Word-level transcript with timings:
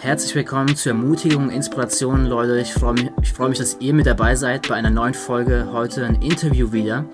Herzlich 0.00 0.32
willkommen 0.36 0.76
zur 0.76 0.92
Ermutigung, 0.92 1.50
Inspiration, 1.50 2.26
Leute. 2.26 2.60
Ich 2.60 2.72
freue 2.72 2.92
mich, 2.92 3.10
ich 3.20 3.32
freue 3.32 3.48
mich, 3.48 3.58
dass 3.58 3.78
ihr 3.80 3.92
mit 3.92 4.06
dabei 4.06 4.36
seid 4.36 4.68
bei 4.68 4.76
einer 4.76 4.90
neuen 4.90 5.12
Folge. 5.12 5.70
Heute 5.72 6.04
ein 6.04 6.22
Interview 6.22 6.70
wieder. 6.70 7.04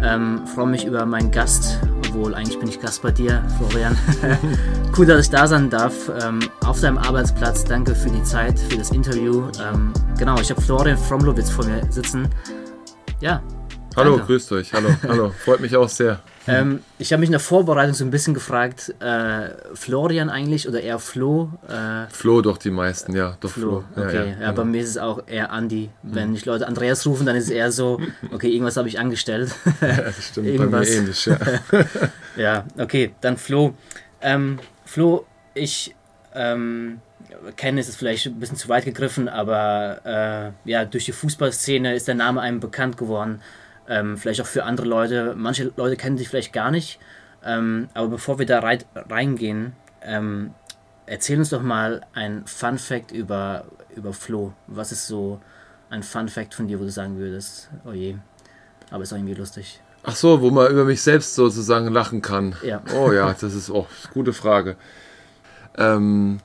Ähm, 0.00 0.46
freue 0.46 0.68
mich 0.68 0.84
über 0.84 1.04
meinen 1.04 1.32
Gast, 1.32 1.80
obwohl 2.06 2.36
eigentlich 2.36 2.60
bin 2.60 2.68
ich 2.68 2.80
Gast 2.80 3.02
bei 3.02 3.10
dir, 3.10 3.44
Florian. 3.58 3.98
cool, 4.96 5.06
dass 5.06 5.26
ich 5.26 5.30
da 5.30 5.48
sein 5.48 5.68
darf 5.68 6.12
ähm, 6.22 6.38
auf 6.64 6.80
deinem 6.80 6.98
Arbeitsplatz. 6.98 7.64
Danke 7.64 7.92
für 7.96 8.08
die 8.08 8.22
Zeit, 8.22 8.56
für 8.56 8.78
das 8.78 8.92
Interview. 8.92 9.48
Ähm, 9.60 9.92
genau, 10.16 10.38
ich 10.40 10.48
habe 10.48 10.60
Florian 10.60 10.96
Fromlowitz 10.96 11.50
vor 11.50 11.64
mir 11.64 11.90
sitzen. 11.90 12.28
Ja. 13.20 13.42
Hallo, 13.98 14.12
danke. 14.12 14.26
grüßt 14.26 14.52
euch. 14.52 14.72
Hallo, 14.72 14.88
hallo. 15.02 15.34
Freut 15.44 15.60
mich 15.60 15.74
auch 15.76 15.88
sehr. 15.88 16.20
Ähm, 16.46 16.82
ich 16.98 17.12
habe 17.12 17.20
mich 17.20 17.28
in 17.28 17.32
der 17.32 17.40
Vorbereitung 17.40 17.94
so 17.94 18.04
ein 18.04 18.12
bisschen 18.12 18.32
gefragt, 18.32 18.94
äh, 19.00 19.50
Florian 19.74 20.30
eigentlich 20.30 20.68
oder 20.68 20.80
eher 20.80 21.00
Flo? 21.00 21.50
Äh, 21.68 22.06
Flo 22.08 22.40
doch 22.40 22.58
die 22.58 22.70
meisten, 22.70 23.14
ja. 23.16 23.36
Doch 23.40 23.50
Flo. 23.50 23.84
Flo. 23.92 24.04
Okay, 24.04 24.16
ja, 24.16 24.24
ja, 24.24 24.40
ja, 24.42 24.52
bei 24.52 24.64
mir 24.64 24.80
ist 24.80 24.90
es 24.90 24.98
auch 24.98 25.24
eher 25.26 25.50
Andi. 25.50 25.90
Wenn 26.04 26.34
ich 26.34 26.46
Leute 26.46 26.68
Andreas 26.68 27.04
rufen, 27.06 27.26
dann 27.26 27.34
ist 27.34 27.44
es 27.44 27.50
eher 27.50 27.72
so, 27.72 28.00
okay, 28.32 28.48
irgendwas 28.48 28.76
habe 28.76 28.88
ich 28.88 29.00
angestellt. 29.00 29.52
ja, 29.80 29.96
das 29.96 30.28
stimmt, 30.28 30.46
irgendwas. 30.46 30.70
bei 30.70 30.94
mir 30.94 31.00
ähnlich, 31.00 31.26
ja. 31.26 31.38
ja, 32.36 32.64
okay, 32.78 33.12
dann 33.20 33.36
Flo. 33.36 33.74
Ähm, 34.20 34.60
Flo, 34.84 35.26
ich 35.54 35.94
ähm, 36.34 37.00
kenne 37.56 37.80
es 37.80 37.94
vielleicht 37.96 38.26
ein 38.26 38.38
bisschen 38.38 38.56
zu 38.56 38.68
weit 38.68 38.84
gegriffen, 38.84 39.28
aber 39.28 40.54
äh, 40.64 40.70
ja, 40.70 40.84
durch 40.84 41.04
die 41.04 41.12
Fußballszene 41.12 41.94
ist 41.94 42.06
der 42.06 42.14
Name 42.14 42.40
einem 42.40 42.60
bekannt 42.60 42.96
geworden. 42.96 43.40
Ähm, 43.88 44.16
vielleicht 44.18 44.40
auch 44.40 44.46
für 44.46 44.64
andere 44.64 44.86
Leute. 44.86 45.34
Manche 45.36 45.72
Leute 45.76 45.96
kennen 45.96 46.16
dich 46.16 46.28
vielleicht 46.28 46.52
gar 46.52 46.70
nicht. 46.70 46.98
Ähm, 47.44 47.88
aber 47.94 48.08
bevor 48.08 48.38
wir 48.38 48.46
da 48.46 48.60
rein, 48.60 48.84
reingehen, 48.94 49.72
ähm, 50.02 50.52
erzähl 51.06 51.38
uns 51.38 51.50
doch 51.50 51.62
mal 51.62 52.02
ein 52.12 52.46
Fun 52.46 52.78
Fact 52.78 53.12
über, 53.12 53.64
über 53.96 54.12
Flo. 54.12 54.52
Was 54.66 54.92
ist 54.92 55.06
so 55.06 55.40
ein 55.90 56.02
Fun 56.02 56.28
Fact 56.28 56.54
von 56.54 56.68
dir, 56.68 56.78
wo 56.78 56.84
du 56.84 56.90
sagen 56.90 57.18
würdest, 57.18 57.70
oh 57.84 57.92
je, 57.92 58.16
aber 58.90 59.02
ist 59.02 59.12
auch 59.12 59.16
irgendwie 59.16 59.34
lustig. 59.34 59.80
Ach 60.04 60.14
so, 60.14 60.40
wo 60.40 60.50
man 60.50 60.70
über 60.70 60.84
mich 60.84 61.02
selbst 61.02 61.34
sozusagen 61.34 61.88
lachen 61.88 62.22
kann. 62.22 62.54
Ja. 62.62 62.82
Oh 62.94 63.12
ja, 63.12 63.34
das 63.38 63.54
ist 63.54 63.70
auch 63.70 63.74
oh, 63.74 63.86
eine 64.04 64.12
gute 64.12 64.32
Frage. 64.32 64.76
Ähm, 65.76 66.40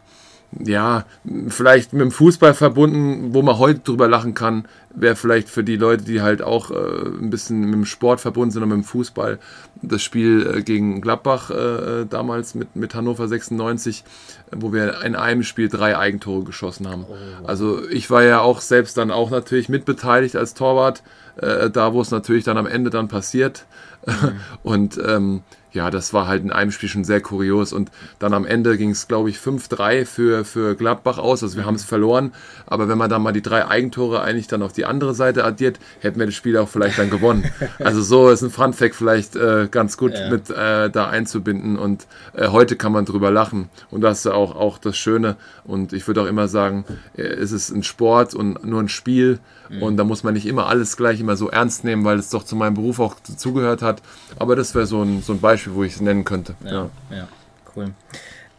ja, 0.59 1.05
vielleicht 1.47 1.93
mit 1.93 2.01
dem 2.01 2.11
Fußball 2.11 2.53
verbunden, 2.53 3.33
wo 3.33 3.41
man 3.41 3.57
heute 3.57 3.79
drüber 3.79 4.07
lachen 4.07 4.33
kann, 4.33 4.67
wäre 4.95 5.15
vielleicht 5.15 5.49
für 5.49 5.63
die 5.63 5.75
Leute, 5.75 6.03
die 6.03 6.21
halt 6.21 6.41
auch 6.41 6.71
äh, 6.71 6.75
ein 6.75 7.29
bisschen 7.29 7.61
mit 7.61 7.73
dem 7.73 7.85
Sport 7.85 8.21
verbunden 8.21 8.51
sind 8.51 8.63
und 8.63 8.69
mit 8.69 8.77
dem 8.77 8.83
Fußball, 8.83 9.39
das 9.81 10.01
Spiel 10.01 10.55
äh, 10.55 10.61
gegen 10.61 11.01
Gladbach 11.01 11.49
äh, 11.49 12.05
damals 12.05 12.55
mit, 12.55 12.75
mit 12.75 12.93
Hannover 12.95 13.27
96, 13.27 14.03
wo 14.51 14.71
wir 14.71 15.03
in 15.03 15.15
einem 15.15 15.43
Spiel 15.43 15.67
drei 15.67 15.97
Eigentore 15.97 16.43
geschossen 16.43 16.87
haben. 16.87 17.05
Oh. 17.09 17.47
Also 17.47 17.87
ich 17.89 18.09
war 18.09 18.23
ja 18.23 18.41
auch 18.41 18.61
selbst 18.61 18.97
dann 18.97 19.11
auch 19.11 19.31
natürlich 19.31 19.69
mitbeteiligt 19.69 20.35
als 20.35 20.53
Torwart, 20.53 21.03
äh, 21.37 21.69
da 21.69 21.93
wo 21.93 22.01
es 22.01 22.11
natürlich 22.11 22.43
dann 22.43 22.57
am 22.57 22.67
Ende 22.67 22.89
dann 22.89 23.07
passiert. 23.07 23.65
Mhm. 24.05 24.31
und 24.63 25.01
ähm, 25.03 25.43
ja, 25.73 25.89
das 25.89 26.13
war 26.13 26.27
halt 26.27 26.43
in 26.43 26.51
einem 26.51 26.71
Spiel 26.71 26.87
schon 26.87 27.03
sehr 27.03 27.19
kurios. 27.19 27.73
Und 27.73 27.91
dann 28.19 28.33
am 28.33 28.45
Ende 28.45 28.77
ging 28.77 28.91
es, 28.91 29.07
glaube 29.07 29.29
ich, 29.29 29.37
5-3 29.37 30.05
für, 30.05 30.45
für 30.45 30.75
Gladbach 30.75 31.17
aus. 31.17 31.41
Also 31.43 31.55
wir 31.55 31.63
mhm. 31.63 31.67
haben 31.67 31.75
es 31.75 31.83
verloren. 31.83 32.31
Aber 32.67 32.87
wenn 32.87 32.97
man 32.97 33.09
dann 33.09 33.23
mal 33.23 33.33
die 33.33 33.41
drei 33.41 33.67
Eigentore 33.67 34.21
eigentlich 34.21 34.47
dann 34.47 34.61
auf 34.61 34.73
die 34.73 34.82
andere 34.85 35.13
Seite 35.15 35.43
addiert, 35.43 35.79
hätten 36.01 36.19
wir 36.19 36.25
das 36.25 36.35
Spiel 36.35 36.57
auch 36.57 36.69
vielleicht 36.69 36.99
dann 36.99 37.09
gewonnen. 37.09 37.45
also 37.79 38.01
so 38.01 38.29
ist 38.29 38.41
ein 38.41 38.51
Fun-Fact 38.51 38.95
vielleicht 38.95 39.35
äh, 39.35 39.67
ganz 39.69 39.97
gut 39.97 40.13
ja. 40.13 40.29
mit 40.29 40.49
äh, 40.49 40.89
da 40.89 41.07
einzubinden. 41.09 41.77
Und 41.77 42.05
äh, 42.33 42.49
heute 42.49 42.75
kann 42.75 42.91
man 42.91 43.05
drüber 43.05 43.31
lachen. 43.31 43.69
Und 43.89 44.01
das 44.01 44.19
ist 44.19 44.27
auch, 44.27 44.55
auch 44.55 44.77
das 44.77 44.97
Schöne. 44.97 45.37
Und 45.63 45.93
ich 45.93 46.07
würde 46.07 46.21
auch 46.21 46.27
immer 46.27 46.47
sagen, 46.47 46.85
äh, 47.17 47.23
es 47.23 47.51
ist 47.51 47.71
ein 47.71 47.83
Sport 47.83 48.35
und 48.35 48.63
nur 48.65 48.81
ein 48.81 48.89
Spiel. 48.89 49.39
Mhm. 49.69 49.81
Und 49.81 49.97
da 49.97 50.03
muss 50.03 50.23
man 50.23 50.33
nicht 50.33 50.45
immer 50.45 50.67
alles 50.67 50.97
gleich 50.97 51.19
immer 51.19 51.35
so 51.35 51.49
ernst 51.49 51.83
nehmen, 51.83 52.03
weil 52.05 52.19
es 52.19 52.29
doch 52.29 52.43
zu 52.43 52.55
meinem 52.55 52.75
Beruf 52.75 52.99
auch 52.99 53.15
dazugehört 53.27 53.81
hat. 53.81 54.01
Aber 54.37 54.55
das 54.55 54.75
wäre 54.75 54.85
so 54.85 55.01
ein, 55.01 55.21
so 55.21 55.33
ein 55.33 55.39
Beispiel 55.39 55.63
Beispiel, 55.63 55.75
wo 55.75 55.83
ich 55.83 55.93
es 55.93 56.01
nennen 56.01 56.25
könnte. 56.25 56.55
Ja, 56.63 56.71
ja. 56.71 56.89
ja 57.11 57.27
cool. 57.75 57.93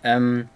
Ähm, 0.02 0.48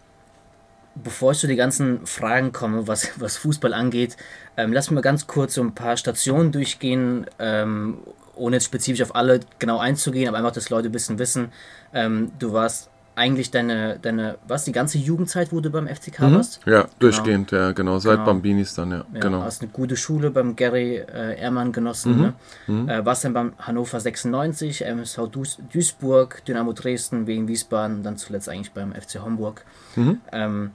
bevor 1.03 1.33
ich 1.33 1.39
zu 1.39 1.47
den 1.47 1.57
ganzen 1.57 2.07
Fragen 2.07 2.53
komme, 2.53 2.87
was, 2.87 3.11
was 3.21 3.37
Fußball 3.37 3.73
angeht, 3.73 4.17
ähm, 4.57 4.73
lass 4.73 4.91
mal 4.91 5.01
ganz 5.01 5.27
kurz 5.27 5.55
so 5.55 5.63
ein 5.63 5.75
paar 5.75 5.97
Stationen 5.97 6.53
durchgehen, 6.53 7.27
ähm, 7.39 7.99
ohne 8.35 8.57
jetzt 8.57 8.67
spezifisch 8.67 9.03
auf 9.03 9.15
alle 9.15 9.41
genau 9.59 9.79
einzugehen, 9.79 10.29
aber 10.29 10.39
einfach, 10.39 10.53
dass 10.53 10.71
Leute 10.71 10.89
ein 10.89 10.93
bisschen 10.93 11.19
wissen. 11.19 11.53
Ähm, 11.93 12.33
du 12.39 12.53
warst 12.53 12.91
eigentlich 13.19 13.51
deine, 13.51 13.99
deine, 14.01 14.39
was, 14.47 14.65
die 14.65 14.73
ganze 14.73 14.97
Jugendzeit, 14.97 15.53
wo 15.53 15.61
du 15.61 15.71
beim 15.71 15.89
FCK 15.89 16.21
mhm. 16.21 16.35
warst? 16.37 16.61
Ja, 16.65 16.83
genau. 16.83 16.93
durchgehend, 17.01 17.51
ja, 17.51 17.73
genau, 17.73 17.99
seit 17.99 18.15
genau. 18.15 18.27
Bambinis 18.27 18.75
dann, 18.75 18.93
ja, 18.93 19.05
ja, 19.13 19.21
genau. 19.21 19.43
Hast 19.43 19.61
eine 19.61 19.71
gute 19.73 19.97
Schule 19.97 20.31
beim 20.31 20.55
Gary 20.55 20.97
äh, 20.97 21.39
Ehrmann 21.39 21.73
genossen, 21.73 22.15
mhm. 22.15 22.23
ne? 22.23 22.35
Mhm. 22.69 22.89
Äh, 22.89 23.05
warst 23.05 23.25
dann 23.25 23.33
beim 23.33 23.53
Hannover 23.59 23.99
96, 23.99 24.85
MSV 24.85 25.27
Duis 25.31 25.59
Duisburg, 25.73 26.45
Dynamo 26.45 26.73
Dresden, 26.73 27.27
wegen 27.27 27.49
Wiesbaden 27.49 27.99
und 27.99 28.03
dann 28.05 28.17
zuletzt 28.17 28.49
eigentlich 28.49 28.73
beim 28.73 28.93
FC 28.93 29.21
Homburg. 29.21 29.65
Mhm. 29.97 30.21
Ähm, 30.31 30.71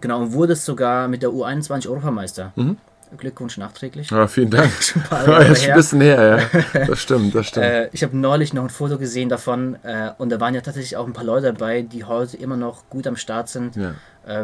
genau, 0.00 0.20
und 0.22 0.32
wurdest 0.32 0.64
sogar 0.64 1.08
mit 1.08 1.22
der 1.22 1.30
U21 1.30 1.88
Europameister. 1.88 2.52
Mhm. 2.56 2.76
Glückwunsch 3.16 3.58
nachträglich. 3.58 4.10
Ja, 4.10 4.26
vielen 4.26 4.50
Dank. 4.50 4.72
Schon 4.80 5.02
ein 5.02 5.08
paar 5.08 5.28
Jahre 5.28 5.44
ja, 5.44 5.52
ist 5.52 5.68
ein 5.68 5.74
bisschen 5.76 6.00
her, 6.00 6.48
ja. 6.74 6.86
Das 6.86 6.98
stimmt, 6.98 7.34
das 7.34 7.46
stimmt. 7.46 7.66
äh, 7.66 7.88
ich 7.92 8.02
habe 8.02 8.16
neulich 8.16 8.52
noch 8.52 8.64
ein 8.64 8.70
Foto 8.70 8.98
gesehen 8.98 9.28
davon 9.28 9.76
äh, 9.84 10.10
und 10.18 10.30
da 10.30 10.40
waren 10.40 10.54
ja 10.54 10.60
tatsächlich 10.60 10.96
auch 10.96 11.06
ein 11.06 11.12
paar 11.12 11.24
Leute 11.24 11.52
dabei, 11.52 11.82
die 11.82 12.04
heute 12.04 12.36
immer 12.36 12.56
noch 12.56 12.88
gut 12.90 13.06
am 13.06 13.16
Start 13.16 13.48
sind. 13.48 13.76
Ja 13.76 13.94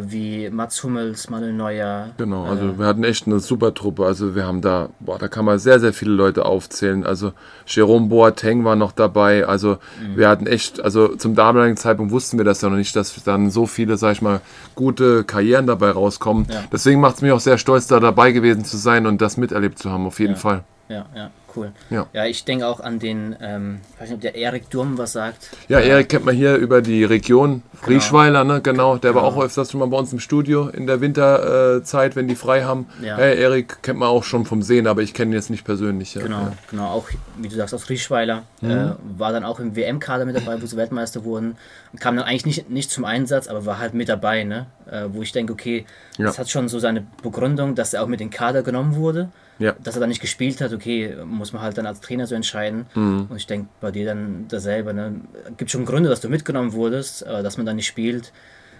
wie 0.02 0.50
Mats 0.50 0.82
Hummels, 0.84 1.30
Manuel 1.30 1.52
Neuer. 1.52 2.10
Genau, 2.18 2.44
also 2.44 2.68
äh, 2.68 2.78
wir 2.78 2.86
hatten 2.86 3.04
echt 3.04 3.26
eine 3.26 3.40
super 3.40 3.72
Truppe. 3.72 4.04
Also 4.04 4.34
wir 4.34 4.44
haben 4.44 4.60
da, 4.60 4.90
boah, 5.00 5.18
da 5.18 5.28
kann 5.28 5.44
man 5.44 5.58
sehr, 5.58 5.80
sehr 5.80 5.92
viele 5.92 6.12
Leute 6.12 6.44
aufzählen. 6.44 7.04
Also 7.04 7.32
Jerome 7.66 8.08
Boateng 8.08 8.64
war 8.64 8.76
noch 8.76 8.92
dabei. 8.92 9.46
Also 9.46 9.78
mhm. 10.00 10.16
wir 10.16 10.28
hatten 10.28 10.46
echt, 10.46 10.80
also 10.80 11.16
zum 11.16 11.34
damaligen 11.34 11.76
Zeitpunkt 11.76 12.12
wussten 12.12 12.36
wir 12.36 12.44
das 12.44 12.60
ja 12.60 12.68
noch 12.68 12.76
nicht, 12.76 12.94
dass 12.94 13.22
dann 13.24 13.50
so 13.50 13.66
viele, 13.66 13.96
sag 13.96 14.12
ich 14.12 14.22
mal, 14.22 14.40
gute 14.74 15.24
Karrieren 15.24 15.66
dabei 15.66 15.90
rauskommen. 15.90 16.46
Ja. 16.50 16.64
Deswegen 16.70 17.00
macht 17.00 17.16
es 17.16 17.22
mich 17.22 17.32
auch 17.32 17.40
sehr 17.40 17.58
stolz, 17.58 17.86
da 17.86 18.00
dabei 18.00 18.32
gewesen 18.32 18.64
zu 18.64 18.76
sein 18.76 19.06
und 19.06 19.20
das 19.22 19.36
miterlebt 19.36 19.78
zu 19.78 19.90
haben, 19.90 20.06
auf 20.06 20.20
jeden 20.20 20.34
ja. 20.34 20.38
Fall. 20.38 20.64
Ja, 20.88 21.06
ja 21.14 21.30
cool. 21.56 21.72
Ja, 21.90 22.06
ja 22.12 22.26
ich 22.26 22.44
denke 22.44 22.66
auch 22.66 22.80
an 22.80 22.98
den, 22.98 23.36
ähm, 23.40 23.80
ich 23.94 24.00
weiß 24.00 24.08
nicht, 24.08 24.16
ob 24.16 24.20
der 24.20 24.34
Erik 24.34 24.70
Durm 24.70 24.98
was 24.98 25.12
sagt. 25.12 25.50
Ja, 25.68 25.80
Erik 25.80 26.08
kennt 26.08 26.24
man 26.24 26.34
hier 26.34 26.56
über 26.56 26.82
die 26.82 27.04
Region 27.04 27.62
Rieschweiler, 27.86 28.42
genau. 28.42 28.54
ne? 28.54 28.60
Genau, 28.60 28.96
der 28.96 29.12
genau. 29.12 29.22
war 29.22 29.28
auch 29.28 29.42
öfters 29.42 29.70
schon 29.70 29.80
mal 29.80 29.86
bei 29.86 29.96
uns 29.96 30.12
im 30.12 30.20
Studio 30.20 30.68
in 30.68 30.86
der 30.86 31.00
Winterzeit, 31.00 32.16
wenn 32.16 32.28
die 32.28 32.36
frei 32.36 32.64
haben. 32.64 32.86
Ja. 33.02 33.16
Hey, 33.16 33.40
Erik 33.40 33.82
kennt 33.82 33.98
man 33.98 34.08
auch 34.08 34.24
schon 34.24 34.44
vom 34.44 34.62
Sehen, 34.62 34.86
aber 34.86 35.02
ich 35.02 35.14
kenne 35.14 35.32
ihn 35.32 35.34
jetzt 35.34 35.50
nicht 35.50 35.64
persönlich. 35.64 36.14
Ja. 36.14 36.22
Genau, 36.22 36.40
ja. 36.40 36.52
genau, 36.70 36.86
auch 36.86 37.08
wie 37.38 37.48
du 37.48 37.56
sagst, 37.56 37.74
aus 37.74 37.88
Rieschweiler. 37.88 38.44
Mhm. 38.60 38.70
Äh, 38.70 38.90
war 39.18 39.32
dann 39.32 39.44
auch 39.44 39.58
im 39.60 39.74
WM-Kader 39.74 40.24
mit 40.24 40.36
dabei, 40.36 40.60
wo 40.60 40.66
sie 40.66 40.76
Weltmeister 40.76 41.24
wurden. 41.24 41.56
Kam 41.98 42.16
dann 42.16 42.26
eigentlich 42.26 42.46
nicht, 42.46 42.70
nicht 42.70 42.90
zum 42.90 43.04
Einsatz, 43.04 43.48
aber 43.48 43.66
war 43.66 43.78
halt 43.78 43.94
mit 43.94 44.08
dabei, 44.08 44.44
ne? 44.44 44.66
Äh, 44.90 45.06
wo 45.12 45.22
ich 45.22 45.32
denke, 45.32 45.52
okay, 45.52 45.86
das 46.18 46.38
hat 46.38 46.50
schon 46.50 46.68
so 46.68 46.78
seine 46.78 47.04
Begründung, 47.22 47.74
dass 47.74 47.94
er 47.94 48.02
auch 48.02 48.06
mit 48.06 48.20
in 48.20 48.28
den 48.28 48.30
Kader 48.32 48.62
genommen 48.62 48.94
wurde. 48.96 49.30
Ja. 49.60 49.74
Dass 49.78 49.94
er 49.94 50.00
dann 50.00 50.08
nicht 50.08 50.22
gespielt 50.22 50.60
hat, 50.62 50.72
okay, 50.72 51.14
muss 51.24 51.52
man 51.52 51.62
halt 51.62 51.76
dann 51.78 51.86
als 51.86 52.00
Trainer 52.00 52.26
so 52.26 52.34
entscheiden. 52.34 52.86
Mhm. 52.94 53.26
Und 53.28 53.36
ich 53.36 53.46
denke 53.46 53.68
bei 53.80 53.90
dir 53.90 54.06
dann 54.06 54.46
dasselbe. 54.48 54.94
Ne? 54.94 55.20
Gibt 55.58 55.70
schon 55.70 55.84
Gründe, 55.84 56.08
dass 56.08 56.22
du 56.22 56.28
mitgenommen 56.28 56.72
wurdest, 56.72 57.26
aber 57.26 57.42
dass 57.42 57.58
man 57.58 57.66
dann 57.66 57.76
nicht 57.76 57.86
spielt. 57.86 58.32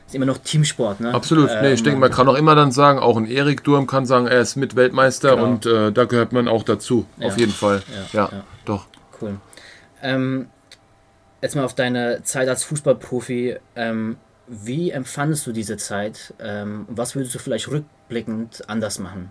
Ist 0.06 0.14
immer 0.14 0.26
noch 0.26 0.38
Teamsport, 0.38 1.00
ne? 1.00 1.14
Absolut. 1.14 1.50
Ähm, 1.50 1.58
nee, 1.62 1.72
ich 1.74 1.82
denke, 1.82 2.00
man 2.00 2.10
kann 2.10 2.26
auch 2.28 2.34
immer 2.34 2.56
dann 2.56 2.72
sagen, 2.72 2.98
auch 2.98 3.16
ein 3.16 3.26
Erik 3.26 3.62
Durm 3.62 3.86
kann 3.86 4.06
sagen, 4.06 4.26
er 4.26 4.40
ist 4.40 4.56
mit 4.56 4.74
Weltmeister 4.74 5.36
genau. 5.36 5.44
und 5.44 5.66
äh, 5.66 5.92
da 5.92 6.04
gehört 6.04 6.32
man 6.32 6.48
auch 6.48 6.64
dazu. 6.64 7.06
Ja. 7.18 7.28
Auf 7.28 7.38
jeden 7.38 7.52
Fall. 7.52 7.82
Ja, 8.12 8.22
ja, 8.22 8.28
ja. 8.32 8.44
doch. 8.64 8.86
Cool. 9.20 9.36
Ähm, 10.02 10.48
jetzt 11.42 11.54
mal 11.54 11.64
auf 11.64 11.74
deine 11.74 12.22
Zeit 12.24 12.48
als 12.48 12.64
Fußballprofi. 12.64 13.58
Ähm, 13.76 14.16
wie 14.48 14.90
empfandest 14.90 15.46
du 15.46 15.52
diese 15.52 15.76
Zeit? 15.76 16.34
Ähm, 16.40 16.86
was 16.88 17.14
würdest 17.14 17.34
du 17.34 17.38
vielleicht 17.38 17.68
rückblickend 17.68 18.68
anders 18.68 18.98
machen? 18.98 19.30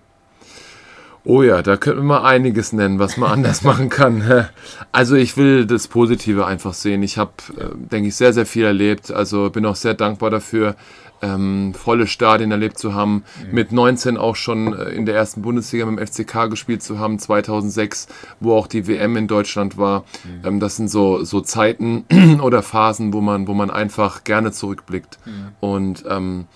Oh 1.29 1.43
ja, 1.43 1.61
da 1.61 1.77
könnten 1.77 1.99
wir 1.99 2.05
mal 2.05 2.23
einiges 2.23 2.73
nennen, 2.73 2.97
was 2.97 3.15
man 3.15 3.29
anders 3.29 3.61
machen 3.63 3.89
kann. 3.89 4.47
Also 4.91 5.15
ich 5.15 5.37
will 5.37 5.67
das 5.67 5.87
Positive 5.87 6.47
einfach 6.47 6.73
sehen. 6.73 7.03
Ich 7.03 7.19
habe, 7.19 7.33
äh, 7.55 7.65
denke 7.75 8.09
ich, 8.09 8.15
sehr, 8.15 8.33
sehr 8.33 8.47
viel 8.47 8.65
erlebt. 8.65 9.11
Also 9.11 9.51
bin 9.51 9.63
auch 9.67 9.75
sehr 9.75 9.93
dankbar 9.93 10.31
dafür, 10.31 10.75
ähm, 11.21 11.75
volle 11.75 12.07
Stadien 12.07 12.49
erlebt 12.49 12.79
zu 12.79 12.95
haben, 12.95 13.23
mhm. 13.47 13.53
mit 13.53 13.71
19 13.71 14.17
auch 14.17 14.35
schon 14.35 14.73
äh, 14.73 14.85
in 14.89 15.05
der 15.05 15.13
ersten 15.13 15.43
Bundesliga 15.43 15.85
mit 15.85 15.99
dem 15.99 16.07
FCK 16.07 16.49
gespielt 16.49 16.81
zu 16.81 16.97
haben, 16.97 17.19
2006, 17.19 18.07
wo 18.39 18.55
auch 18.55 18.65
die 18.65 18.87
WM 18.87 19.15
in 19.15 19.27
Deutschland 19.27 19.77
war. 19.77 20.05
Mhm. 20.23 20.47
Ähm, 20.47 20.59
das 20.59 20.77
sind 20.77 20.89
so, 20.89 21.23
so 21.23 21.41
Zeiten 21.41 22.05
oder 22.41 22.63
Phasen, 22.63 23.13
wo 23.13 23.21
man, 23.21 23.47
wo 23.47 23.53
man 23.53 23.69
einfach 23.69 24.23
gerne 24.23 24.51
zurückblickt. 24.51 25.19
Mhm. 25.25 25.47
Und 25.59 26.05
ähm, 26.09 26.47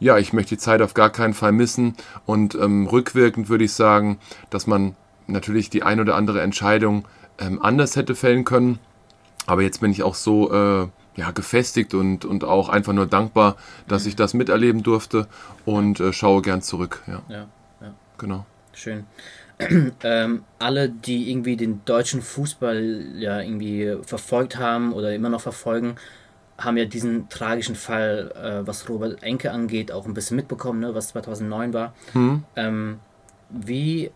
ja, 0.00 0.18
ich 0.18 0.32
möchte 0.32 0.56
die 0.56 0.58
Zeit 0.58 0.82
auf 0.82 0.94
gar 0.94 1.10
keinen 1.10 1.34
Fall 1.34 1.52
missen. 1.52 1.94
Und 2.26 2.54
ähm, 2.54 2.86
rückwirkend 2.86 3.48
würde 3.48 3.64
ich 3.64 3.72
sagen, 3.74 4.18
dass 4.48 4.66
man 4.66 4.96
natürlich 5.26 5.70
die 5.70 5.82
ein 5.82 6.00
oder 6.00 6.16
andere 6.16 6.40
Entscheidung 6.40 7.04
ähm, 7.38 7.62
anders 7.62 7.94
hätte 7.96 8.14
fällen 8.14 8.44
können. 8.44 8.78
Aber 9.46 9.62
jetzt 9.62 9.80
bin 9.80 9.92
ich 9.92 10.02
auch 10.02 10.14
so 10.14 10.52
äh, 10.52 10.88
ja, 11.16 11.30
gefestigt 11.32 11.94
und, 11.94 12.24
und 12.24 12.44
auch 12.44 12.68
einfach 12.68 12.92
nur 12.92 13.06
dankbar, 13.06 13.56
dass 13.88 14.06
ich 14.06 14.16
das 14.16 14.34
miterleben 14.34 14.82
durfte 14.82 15.28
und 15.64 16.00
äh, 16.00 16.12
schaue 16.12 16.42
gern 16.42 16.62
zurück. 16.62 17.02
Ja. 17.06 17.22
Ja, 17.28 17.46
ja. 17.80 17.94
Genau. 18.18 18.46
Schön. 18.72 19.04
ähm, 20.02 20.44
alle, 20.58 20.88
die 20.88 21.30
irgendwie 21.30 21.56
den 21.56 21.84
deutschen 21.84 22.22
Fußball 22.22 23.04
ja 23.16 23.40
irgendwie 23.40 23.98
verfolgt 24.02 24.58
haben 24.58 24.92
oder 24.94 25.14
immer 25.14 25.28
noch 25.28 25.42
verfolgen, 25.42 25.96
haben 26.60 26.76
ja 26.76 26.84
diesen 26.84 27.28
tragischen 27.28 27.74
Fall, 27.74 28.32
äh, 28.36 28.66
was 28.66 28.88
Robert 28.88 29.22
Enke 29.22 29.50
angeht, 29.50 29.90
auch 29.92 30.06
ein 30.06 30.14
bisschen 30.14 30.36
mitbekommen, 30.36 30.80
ne, 30.80 30.94
was 30.94 31.08
2009 31.08 31.72
war. 31.74 31.94
Hm. 32.12 32.44
Ähm, 32.56 33.00
wie, 33.50 34.10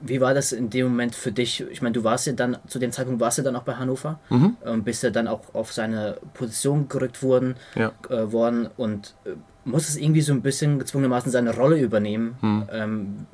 wie 0.00 0.20
war 0.20 0.34
das 0.34 0.52
in 0.52 0.68
dem 0.68 0.88
Moment 0.88 1.14
für 1.14 1.32
dich? 1.32 1.62
Ich 1.70 1.80
meine, 1.80 1.94
du 1.94 2.04
warst 2.04 2.26
ja 2.26 2.34
dann, 2.34 2.58
zu 2.66 2.78
dem 2.78 2.92
Zeitpunkt 2.92 3.20
warst 3.20 3.38
du 3.38 3.42
dann 3.42 3.56
auch 3.56 3.62
bei 3.62 3.74
Hannover 3.76 4.18
Mhm. 4.28 4.56
und 4.64 4.84
bist 4.84 5.02
ja 5.02 5.10
dann 5.10 5.26
auch 5.26 5.54
auf 5.54 5.72
seine 5.72 6.18
Position 6.34 6.88
gerückt 6.88 7.22
worden, 7.22 7.56
Ja. 7.74 7.92
äh, 8.10 8.30
worden 8.30 8.68
und 8.76 9.14
äh, 9.24 9.30
musstest 9.64 9.98
irgendwie 10.00 10.20
so 10.20 10.32
ein 10.32 10.42
bisschen 10.42 10.78
gezwungenermaßen 10.78 11.32
seine 11.32 11.54
Rolle 11.54 11.78
übernehmen. 11.80 12.36
Hm. 12.40 12.68
Ähm, 12.72 13.26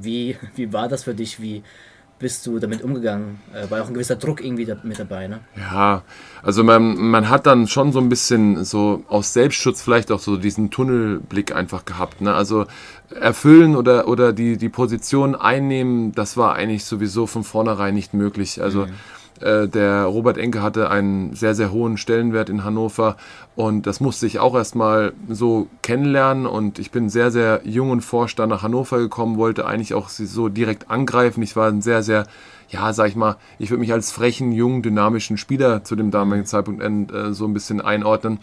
wie, 0.00 0.36
wie 0.56 0.72
war 0.72 0.88
das 0.88 1.04
für 1.04 1.14
dich? 1.14 1.40
Wie 1.40 1.62
bist 2.18 2.46
du 2.46 2.58
damit 2.58 2.82
umgegangen? 2.82 3.40
Äh, 3.54 3.70
war 3.70 3.82
auch 3.82 3.88
ein 3.88 3.94
gewisser 3.94 4.16
Druck 4.16 4.44
irgendwie 4.44 4.64
da, 4.64 4.76
mit 4.82 4.98
dabei, 4.98 5.28
ne? 5.28 5.40
Ja, 5.56 6.02
also 6.42 6.64
man, 6.64 6.96
man 6.96 7.28
hat 7.28 7.46
dann 7.46 7.68
schon 7.68 7.92
so 7.92 8.00
ein 8.00 8.08
bisschen 8.08 8.64
so 8.64 9.04
aus 9.08 9.32
Selbstschutz 9.32 9.82
vielleicht 9.82 10.10
auch 10.10 10.20
so 10.20 10.36
diesen 10.36 10.70
Tunnelblick 10.70 11.54
einfach 11.54 11.84
gehabt. 11.84 12.20
Ne? 12.20 12.34
Also 12.34 12.66
erfüllen 13.14 13.76
oder, 13.76 14.08
oder 14.08 14.32
die, 14.32 14.56
die 14.56 14.68
Position 14.68 15.34
einnehmen, 15.34 16.12
das 16.12 16.36
war 16.36 16.54
eigentlich 16.54 16.84
sowieso 16.84 17.26
von 17.26 17.44
vornherein 17.44 17.94
nicht 17.94 18.14
möglich. 18.14 18.60
Also 18.62 18.86
äh, 19.42 19.68
der 19.68 20.04
Robert 20.04 20.38
Enke 20.38 20.62
hatte 20.62 20.90
einen 20.90 21.34
sehr, 21.34 21.54
sehr 21.54 21.72
hohen 21.72 21.96
Stellenwert 21.96 22.48
in 22.48 22.64
Hannover 22.64 23.16
und 23.56 23.86
das 23.86 24.00
musste 24.00 24.26
ich 24.26 24.38
auch 24.38 24.54
erstmal 24.54 25.12
so 25.28 25.66
kennenlernen 25.82 26.46
und 26.46 26.78
ich 26.78 26.90
bin 26.90 27.08
sehr, 27.08 27.30
sehr 27.30 27.60
jung 27.64 27.90
und 27.90 28.02
forsch 28.02 28.36
dann 28.36 28.48
nach 28.48 28.62
Hannover 28.62 28.98
gekommen, 28.98 29.36
wollte 29.36 29.66
eigentlich 29.66 29.94
auch 29.94 30.08
sie 30.08 30.26
so 30.26 30.48
direkt 30.48 30.90
angreifen. 30.90 31.42
Ich 31.42 31.56
war 31.56 31.68
ein 31.68 31.82
sehr, 31.82 32.02
sehr, 32.02 32.26
ja, 32.68 32.92
sag 32.92 33.08
ich 33.08 33.16
mal, 33.16 33.36
ich 33.58 33.70
würde 33.70 33.80
mich 33.80 33.92
als 33.92 34.12
frechen, 34.12 34.52
jungen, 34.52 34.82
dynamischen 34.82 35.36
Spieler 35.36 35.82
zu 35.84 35.96
dem 35.96 36.10
damaligen 36.10 36.46
Zeitpunkt 36.46 36.82
äh, 36.82 37.32
so 37.32 37.46
ein 37.46 37.54
bisschen 37.54 37.80
einordnen 37.80 38.38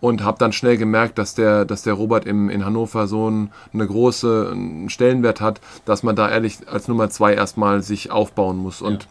und 0.00 0.22
habe 0.22 0.38
dann 0.38 0.52
schnell 0.52 0.76
gemerkt, 0.76 1.18
dass 1.18 1.34
der, 1.34 1.64
dass 1.64 1.82
der 1.82 1.94
Robert 1.94 2.24
im, 2.26 2.48
in 2.48 2.64
Hannover 2.64 3.06
so 3.06 3.30
ein, 3.30 3.50
eine 3.72 3.86
große 3.86 4.56
Stellenwert 4.88 5.40
hat, 5.40 5.60
dass 5.84 6.02
man 6.02 6.16
da 6.16 6.30
ehrlich 6.30 6.68
als 6.68 6.88
Nummer 6.88 7.10
zwei 7.10 7.34
erstmal 7.34 7.82
sich 7.82 8.10
aufbauen 8.10 8.56
muss 8.56 8.82
und 8.82 9.08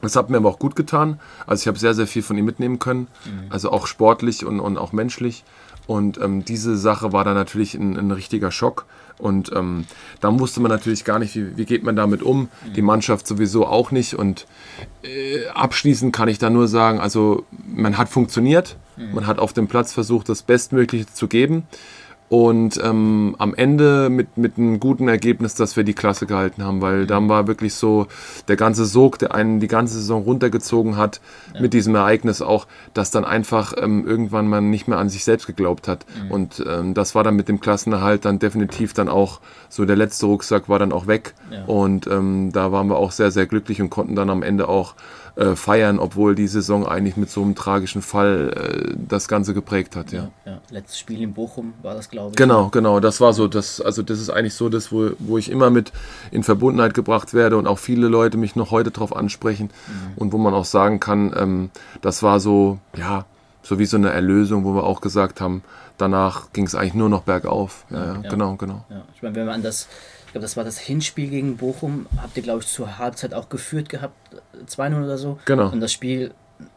das 0.00 0.16
hat 0.16 0.30
mir 0.30 0.36
aber 0.36 0.48
auch 0.48 0.58
gut 0.58 0.76
getan. 0.76 1.20
Also 1.46 1.62
ich 1.62 1.68
habe 1.68 1.78
sehr, 1.78 1.94
sehr 1.94 2.06
viel 2.06 2.22
von 2.22 2.36
ihm 2.38 2.44
mitnehmen 2.44 2.78
können. 2.78 3.08
Also 3.50 3.70
auch 3.70 3.86
sportlich 3.86 4.44
und, 4.44 4.60
und 4.60 4.78
auch 4.78 4.92
menschlich. 4.92 5.44
Und 5.86 6.20
ähm, 6.20 6.44
diese 6.44 6.76
Sache 6.76 7.12
war 7.12 7.24
dann 7.24 7.34
natürlich 7.34 7.74
ein, 7.74 7.96
ein 7.96 8.10
richtiger 8.10 8.50
Schock. 8.50 8.84
Und 9.16 9.50
ähm, 9.56 9.86
da 10.20 10.38
wusste 10.38 10.60
man 10.60 10.70
natürlich 10.70 11.04
gar 11.04 11.18
nicht, 11.18 11.34
wie, 11.34 11.56
wie 11.56 11.64
geht 11.64 11.82
man 11.82 11.96
damit 11.96 12.22
um. 12.22 12.48
Die 12.76 12.82
Mannschaft 12.82 13.26
sowieso 13.26 13.66
auch 13.66 13.90
nicht. 13.90 14.14
Und 14.14 14.46
äh, 15.02 15.48
abschließend 15.48 16.14
kann 16.14 16.28
ich 16.28 16.38
da 16.38 16.50
nur 16.50 16.68
sagen, 16.68 17.00
also 17.00 17.44
man 17.66 17.98
hat 17.98 18.08
funktioniert. 18.08 18.76
Man 19.12 19.26
hat 19.26 19.38
auf 19.38 19.52
dem 19.52 19.68
Platz 19.68 19.92
versucht, 19.92 20.28
das 20.28 20.42
Bestmögliche 20.42 21.06
zu 21.06 21.28
geben. 21.28 21.66
Und 22.28 22.78
ähm, 22.82 23.36
am 23.38 23.54
Ende 23.54 24.10
mit, 24.10 24.36
mit 24.36 24.58
einem 24.58 24.80
guten 24.80 25.08
Ergebnis, 25.08 25.54
dass 25.54 25.76
wir 25.76 25.84
die 25.84 25.94
Klasse 25.94 26.26
gehalten 26.26 26.62
haben, 26.62 26.82
weil 26.82 27.06
dann 27.06 27.28
war 27.28 27.46
wirklich 27.46 27.74
so 27.74 28.06
der 28.48 28.56
ganze 28.56 28.84
Sog, 28.84 29.18
der 29.18 29.34
einen 29.34 29.60
die 29.60 29.68
ganze 29.68 29.94
Saison 29.94 30.22
runtergezogen 30.22 30.96
hat, 30.96 31.20
mit 31.58 31.72
diesem 31.72 31.94
Ereignis 31.94 32.42
auch, 32.42 32.66
dass 32.92 33.10
dann 33.10 33.24
einfach 33.24 33.72
ähm, 33.78 34.06
irgendwann 34.06 34.48
man 34.48 34.68
nicht 34.70 34.88
mehr 34.88 34.98
an 34.98 35.08
sich 35.08 35.24
selbst 35.24 35.46
geglaubt 35.46 35.88
hat. 35.88 36.04
Und 36.28 36.62
ähm, 36.68 36.92
das 36.94 37.14
war 37.14 37.24
dann 37.24 37.36
mit 37.36 37.48
dem 37.48 37.60
Klassenerhalt 37.60 38.24
dann 38.24 38.38
definitiv 38.38 38.92
dann 38.92 39.08
auch 39.08 39.40
so 39.68 39.84
der 39.84 39.96
letzte 39.96 40.26
Rucksack 40.26 40.68
war 40.68 40.78
dann 40.78 40.92
auch 40.92 41.06
weg. 41.06 41.34
Ja. 41.50 41.64
Und 41.64 42.06
ähm, 42.06 42.50
da 42.52 42.72
waren 42.72 42.88
wir 42.88 42.96
auch 42.96 43.12
sehr, 43.12 43.30
sehr 43.30 43.46
glücklich 43.46 43.80
und 43.80 43.90
konnten 43.90 44.14
dann 44.14 44.30
am 44.30 44.42
Ende 44.42 44.68
auch 44.68 44.94
äh, 45.38 45.54
feiern, 45.54 46.00
obwohl 46.00 46.34
die 46.34 46.48
Saison 46.48 46.84
eigentlich 46.84 47.16
mit 47.16 47.30
so 47.30 47.42
einem 47.42 47.54
tragischen 47.54 48.02
Fall 48.02 48.90
äh, 48.90 48.94
das 49.08 49.28
Ganze 49.28 49.54
geprägt 49.54 49.94
hat. 49.94 50.10
ja. 50.10 50.30
ja. 50.44 50.58
Letztes 50.70 50.98
Spiel 50.98 51.22
in 51.22 51.32
Bochum 51.32 51.74
war 51.82 51.94
das, 51.94 52.10
glaube 52.10 52.30
ich. 52.30 52.36
Genau, 52.36 52.68
genau. 52.70 52.98
Das 52.98 53.20
war 53.20 53.32
so, 53.32 53.46
das, 53.46 53.80
also 53.80 54.02
das 54.02 54.18
ist 54.20 54.30
eigentlich 54.30 54.54
so 54.54 54.68
das, 54.68 54.90
wo, 54.90 55.10
wo 55.20 55.38
ich 55.38 55.48
immer 55.50 55.70
mit 55.70 55.92
in 56.32 56.42
Verbundenheit 56.42 56.92
gebracht 56.92 57.34
werde 57.34 57.56
und 57.56 57.66
auch 57.68 57.78
viele 57.78 58.08
Leute 58.08 58.36
mich 58.36 58.56
noch 58.56 58.72
heute 58.72 58.90
drauf 58.90 59.14
ansprechen 59.14 59.70
und 60.16 60.32
wo 60.32 60.38
man 60.38 60.54
auch 60.54 60.64
sagen 60.64 60.98
kann, 60.98 61.32
ähm, 61.36 61.70
das 62.02 62.22
war 62.24 62.40
so, 62.40 62.78
ja, 62.96 63.24
so 63.62 63.78
wie 63.78 63.86
so 63.86 63.96
eine 63.96 64.10
Erlösung, 64.10 64.64
wo 64.64 64.74
wir 64.74 64.82
auch 64.84 65.00
gesagt 65.00 65.40
haben, 65.40 65.62
danach 65.98 66.52
ging 66.52 66.66
es 66.66 66.74
eigentlich 66.74 66.94
nur 66.94 67.08
noch 67.08 67.22
bergauf. 67.22 67.84
Ja, 67.90 67.98
ja, 67.98 68.20
Ja. 68.22 68.30
genau, 68.30 68.56
genau. 68.56 68.84
Ja, 68.90 69.02
ich 69.14 69.22
meine, 69.22 69.36
wenn 69.36 69.46
man 69.46 69.54
an 69.56 69.62
das, 69.62 69.86
ich 70.28 70.32
glaube, 70.32 70.42
das 70.42 70.58
war 70.58 70.64
das 70.64 70.78
Hinspiel 70.78 71.30
gegen 71.30 71.56
Bochum, 71.56 72.06
habt 72.20 72.36
ihr, 72.36 72.42
glaube 72.42 72.60
ich, 72.60 72.66
zur 72.68 72.98
Halbzeit 72.98 73.32
auch 73.32 73.48
geführt 73.48 73.88
gehabt, 73.88 74.14
äh, 74.34 74.64
2-0 74.66 75.02
oder 75.04 75.16
so. 75.16 75.38
Genau. 75.46 75.70
Und 75.70 75.80
das 75.80 75.90
Spiel 75.90 76.32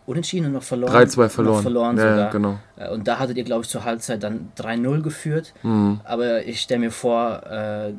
unentschieden 0.05 0.45
und 0.45 0.53
noch 0.53 0.63
verloren. 0.63 0.93
3-2 0.93 1.17
Noch 1.25 1.31
verloren. 1.31 1.61
verloren 1.61 1.97
ja, 1.97 2.05
ja, 2.05 2.11
sogar. 2.15 2.31
genau. 2.31 2.59
Äh, 2.77 2.89
Und 2.91 3.07
da 3.09 3.19
hattet 3.19 3.35
ihr, 3.35 3.43
glaube 3.43 3.63
ich, 3.63 3.69
zur 3.69 3.83
Halbzeit 3.83 4.23
dann 4.23 4.51
3-0 4.57 5.01
geführt. 5.01 5.53
Mhm. 5.63 5.99
Aber 6.05 6.45
ich 6.45 6.61
stelle 6.61 6.79
mir 6.79 6.91
vor, 6.91 7.43
äh, 7.45 7.91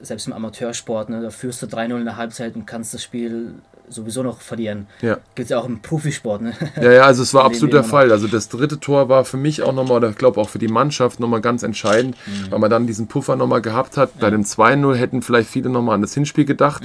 selbst 0.00 0.26
im 0.26 0.32
Amateursport, 0.32 1.08
ne, 1.08 1.22
da 1.22 1.30
führst 1.30 1.62
du 1.62 1.66
3-0 1.66 1.98
in 1.98 2.04
der 2.04 2.16
Halbzeit 2.16 2.56
und 2.56 2.66
kannst 2.66 2.92
das 2.92 3.02
Spiel 3.02 3.54
sowieso 3.88 4.22
noch 4.22 4.40
verlieren. 4.40 4.86
Ja. 5.00 5.18
Gibt 5.34 5.50
ja 5.50 5.58
auch 5.58 5.66
im 5.66 5.80
Profisport. 5.80 6.42
Ne? 6.42 6.52
Ja, 6.80 6.92
ja, 6.92 7.02
also 7.02 7.22
es 7.22 7.34
war 7.34 7.44
absolut 7.46 7.74
der 7.74 7.84
Fall. 7.84 8.12
Also 8.12 8.26
das 8.26 8.48
dritte 8.48 8.80
Tor 8.80 9.08
war 9.08 9.24
für 9.24 9.36
mich 9.36 9.62
auch 9.62 9.72
nochmal, 9.72 9.98
oder 9.98 10.10
ich 10.10 10.16
glaube 10.16 10.40
auch 10.40 10.48
für 10.48 10.58
die 10.58 10.68
Mannschaft 10.68 11.20
nochmal 11.20 11.40
ganz 11.40 11.62
entscheidend, 11.62 12.16
weil 12.50 12.58
man 12.58 12.70
dann 12.70 12.86
diesen 12.86 13.06
Puffer 13.06 13.36
nochmal 13.36 13.62
gehabt 13.62 13.96
hat. 13.96 14.18
Bei 14.18 14.30
dem 14.30 14.42
2-0 14.42 14.94
hätten 14.94 15.22
vielleicht 15.22 15.48
viele 15.48 15.70
nochmal 15.70 15.94
an 15.94 16.02
das 16.02 16.14
Hinspiel 16.14 16.44
gedacht. 16.44 16.82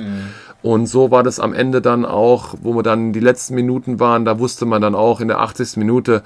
Und 0.62 0.88
so 0.88 1.12
war 1.12 1.24
das 1.24 1.40
am 1.40 1.54
Ende 1.54 1.82
dann 1.82 2.06
auch, 2.06 2.56
wo 2.62 2.76
wir 2.76 2.84
dann 2.84 3.14
die 3.14 3.20
letzten 3.20 3.56
Minuten 3.56 4.00
waren, 4.00 4.26
da 4.26 4.40
wusste 4.40 4.66
man 4.66 4.82
dann 4.82 4.96
auch 4.96 5.20
in 5.20 5.28
der 5.28 5.40
80. 5.40 5.78
Minute, 5.78 6.24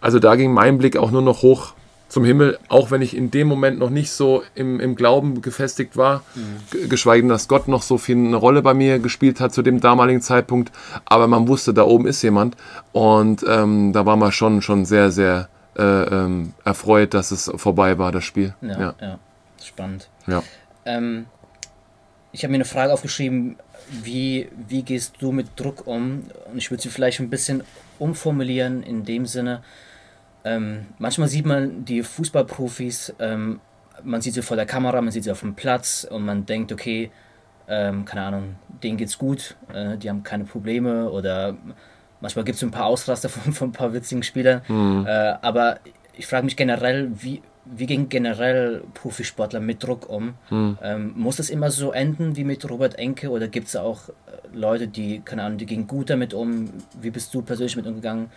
also 0.00 0.18
da 0.18 0.36
ging 0.36 0.52
mein 0.52 0.78
Blick 0.78 0.96
auch 0.96 1.10
nur 1.10 1.22
noch 1.22 1.42
hoch 1.42 1.74
zum 2.14 2.24
Himmel, 2.24 2.58
auch 2.68 2.92
wenn 2.92 3.02
ich 3.02 3.16
in 3.16 3.32
dem 3.32 3.48
Moment 3.48 3.78
noch 3.80 3.90
nicht 3.90 4.12
so 4.12 4.44
im, 4.54 4.78
im 4.78 4.94
Glauben 4.94 5.42
gefestigt 5.42 5.96
war, 5.96 6.22
ge- 6.70 6.86
geschweige 6.86 7.22
denn, 7.22 7.28
dass 7.28 7.48
Gott 7.48 7.66
noch 7.66 7.82
so 7.82 7.98
viel 7.98 8.16
eine 8.16 8.36
Rolle 8.36 8.62
bei 8.62 8.72
mir 8.72 9.00
gespielt 9.00 9.40
hat 9.40 9.52
zu 9.52 9.62
dem 9.62 9.80
damaligen 9.80 10.20
Zeitpunkt, 10.20 10.70
aber 11.06 11.26
man 11.26 11.48
wusste, 11.48 11.74
da 11.74 11.82
oben 11.82 12.06
ist 12.06 12.22
jemand 12.22 12.56
und 12.92 13.44
ähm, 13.48 13.92
da 13.92 14.06
war 14.06 14.16
man 14.16 14.30
schon, 14.30 14.62
schon 14.62 14.84
sehr, 14.84 15.10
sehr 15.10 15.48
äh, 15.76 15.82
ähm, 15.82 16.52
erfreut, 16.64 17.14
dass 17.14 17.32
es 17.32 17.50
vorbei 17.56 17.98
war, 17.98 18.12
das 18.12 18.22
Spiel. 18.24 18.54
Ja, 18.62 18.80
Ja, 18.80 18.94
ja. 19.00 19.18
spannend. 19.60 20.08
ja. 20.28 20.40
Ähm, 20.84 21.26
ich 22.30 22.44
habe 22.44 22.50
mir 22.52 22.56
eine 22.58 22.64
Frage 22.64 22.92
aufgeschrieben, 22.92 23.56
wie, 23.90 24.48
wie 24.68 24.82
gehst 24.84 25.16
du 25.18 25.32
mit 25.32 25.48
Druck 25.56 25.86
um? 25.86 26.22
Und 26.50 26.58
ich 26.58 26.70
würde 26.70 26.82
sie 26.82 26.90
vielleicht 26.90 27.18
ein 27.20 27.28
bisschen 27.30 27.64
umformulieren 27.98 28.82
in 28.84 29.04
dem 29.04 29.26
Sinne, 29.26 29.62
ähm, 30.44 30.86
manchmal 30.98 31.28
sieht 31.28 31.46
man 31.46 31.84
die 31.84 32.02
Fußballprofis, 32.02 33.14
ähm, 33.18 33.60
man 34.02 34.20
sieht 34.20 34.34
sie 34.34 34.42
vor 34.42 34.56
der 34.56 34.66
Kamera, 34.66 35.00
man 35.00 35.10
sieht 35.10 35.24
sie 35.24 35.30
auf 35.30 35.40
dem 35.40 35.54
Platz 35.54 36.06
und 36.08 36.24
man 36.24 36.46
denkt, 36.46 36.72
okay, 36.72 37.10
ähm, 37.68 38.04
keine 38.04 38.22
Ahnung, 38.22 38.56
denen 38.82 38.98
geht's 38.98 39.18
gut, 39.18 39.56
äh, 39.72 39.96
die 39.96 40.10
haben 40.10 40.22
keine 40.22 40.44
Probleme 40.44 41.10
oder 41.10 41.56
manchmal 42.20 42.44
gibt 42.44 42.56
es 42.56 42.62
ein 42.62 42.70
paar 42.70 42.86
Ausraster 42.86 43.28
von, 43.30 43.52
von 43.52 43.68
ein 43.68 43.72
paar 43.72 43.92
witzigen 43.92 44.22
Spielern. 44.22 44.62
Mhm. 44.68 45.06
Äh, 45.06 45.34
aber 45.40 45.78
ich 46.16 46.26
frage 46.26 46.44
mich 46.44 46.56
generell, 46.56 47.10
wie, 47.14 47.40
wie 47.64 47.86
gehen 47.86 48.08
generell 48.08 48.82
Profisportler 48.92 49.60
mit 49.60 49.82
Druck 49.82 50.08
um? 50.08 50.34
Mhm. 50.50 50.78
Ähm, 50.82 51.12
muss 51.16 51.38
es 51.38 51.48
immer 51.48 51.70
so 51.70 51.92
enden 51.92 52.36
wie 52.36 52.44
mit 52.44 52.68
Robert 52.68 52.98
Enke 52.98 53.30
oder 53.30 53.48
gibt 53.48 53.68
es 53.68 53.76
auch 53.76 54.10
äh, 54.10 54.12
Leute, 54.52 54.88
die, 54.88 55.20
keine 55.20 55.42
Ahnung, 55.42 55.58
die 55.58 55.66
gehen 55.66 55.86
gut 55.86 56.10
damit 56.10 56.34
um? 56.34 56.70
Wie 57.00 57.10
bist 57.10 57.32
du 57.32 57.40
persönlich 57.40 57.76
mit 57.76 57.86
umgegangen? 57.86 58.30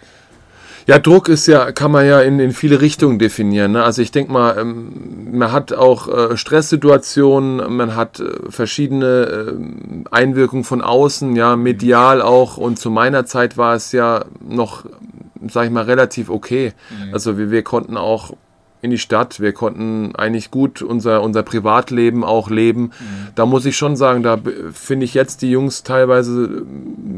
Ja, 0.86 1.00
Druck 1.00 1.28
ist 1.28 1.48
ja, 1.48 1.72
kann 1.72 1.92
man 1.92 2.06
ja 2.06 2.22
in, 2.22 2.40
in 2.40 2.52
viele 2.52 2.80
Richtungen 2.80 3.20
definieren. 3.20 3.74
Ne? 3.74 3.84
Also 3.84 4.02
ich 4.02 4.12
denke 4.12 4.32
mal, 4.32 4.58
ähm, 4.58 5.38
man 5.38 5.52
hat 5.52 5.74
auch 5.74 6.08
äh, 6.08 6.38
Stresssituationen, 6.38 7.76
man 7.76 7.96
hat 7.96 8.20
äh, 8.20 8.50
verschiedene 8.50 9.50
ähm, 9.50 10.06
Einwirkungen 10.12 10.64
von 10.64 10.82
außen, 10.82 11.36
ja, 11.36 11.56
medial 11.56 12.22
auch. 12.22 12.58
Und 12.58 12.80
zu 12.80 12.90
meiner 12.90 13.26
Zeit 13.26 13.58
war 13.58 13.76
es 13.76 13.92
ja 13.92 14.26
noch, 14.48 14.86
sag 15.50 15.66
ich 15.66 15.72
mal, 15.72 15.84
relativ 15.84 16.30
okay. 16.30 16.74
Also 17.12 17.38
wir, 17.38 17.52
wir 17.52 17.64
konnten 17.64 17.98
auch 17.98 18.34
in 18.82 18.92
die 18.92 18.98
Stadt, 18.98 19.40
wir 19.40 19.54
konnten 19.54 20.16
eigentlich 20.16 20.52
gut 20.52 20.82
unser, 20.82 21.24
unser 21.24 21.44
Privatleben 21.44 22.24
auch 22.24 22.50
leben. 22.50 22.92
Da 23.36 23.46
muss 23.46 23.66
ich 23.66 23.76
schon 23.76 23.96
sagen, 23.96 24.22
da 24.22 24.40
finde 24.72 25.06
ich 25.06 25.14
jetzt 25.14 25.42
die 25.42 25.50
Jungs 25.50 25.84
teilweise, 25.84 26.64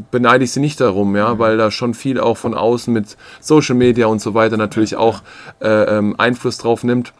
beneide 0.09 0.43
ich 0.43 0.51
sie 0.51 0.61
nicht 0.61 0.79
darum, 0.79 1.15
ja, 1.15 1.37
weil 1.37 1.57
da 1.57 1.69
schon 1.71 1.93
viel 1.93 2.19
auch 2.19 2.37
von 2.37 2.53
außen 2.53 2.93
mit 2.93 3.17
Social 3.41 3.75
Media 3.75 4.07
und 4.07 4.21
so 4.21 4.33
weiter 4.33 4.57
natürlich 4.57 4.95
auch 4.95 5.21
äh, 5.61 5.97
ähm, 5.97 6.15
Einfluss 6.17 6.57
drauf 6.57 6.83
nimmt. 6.83 7.13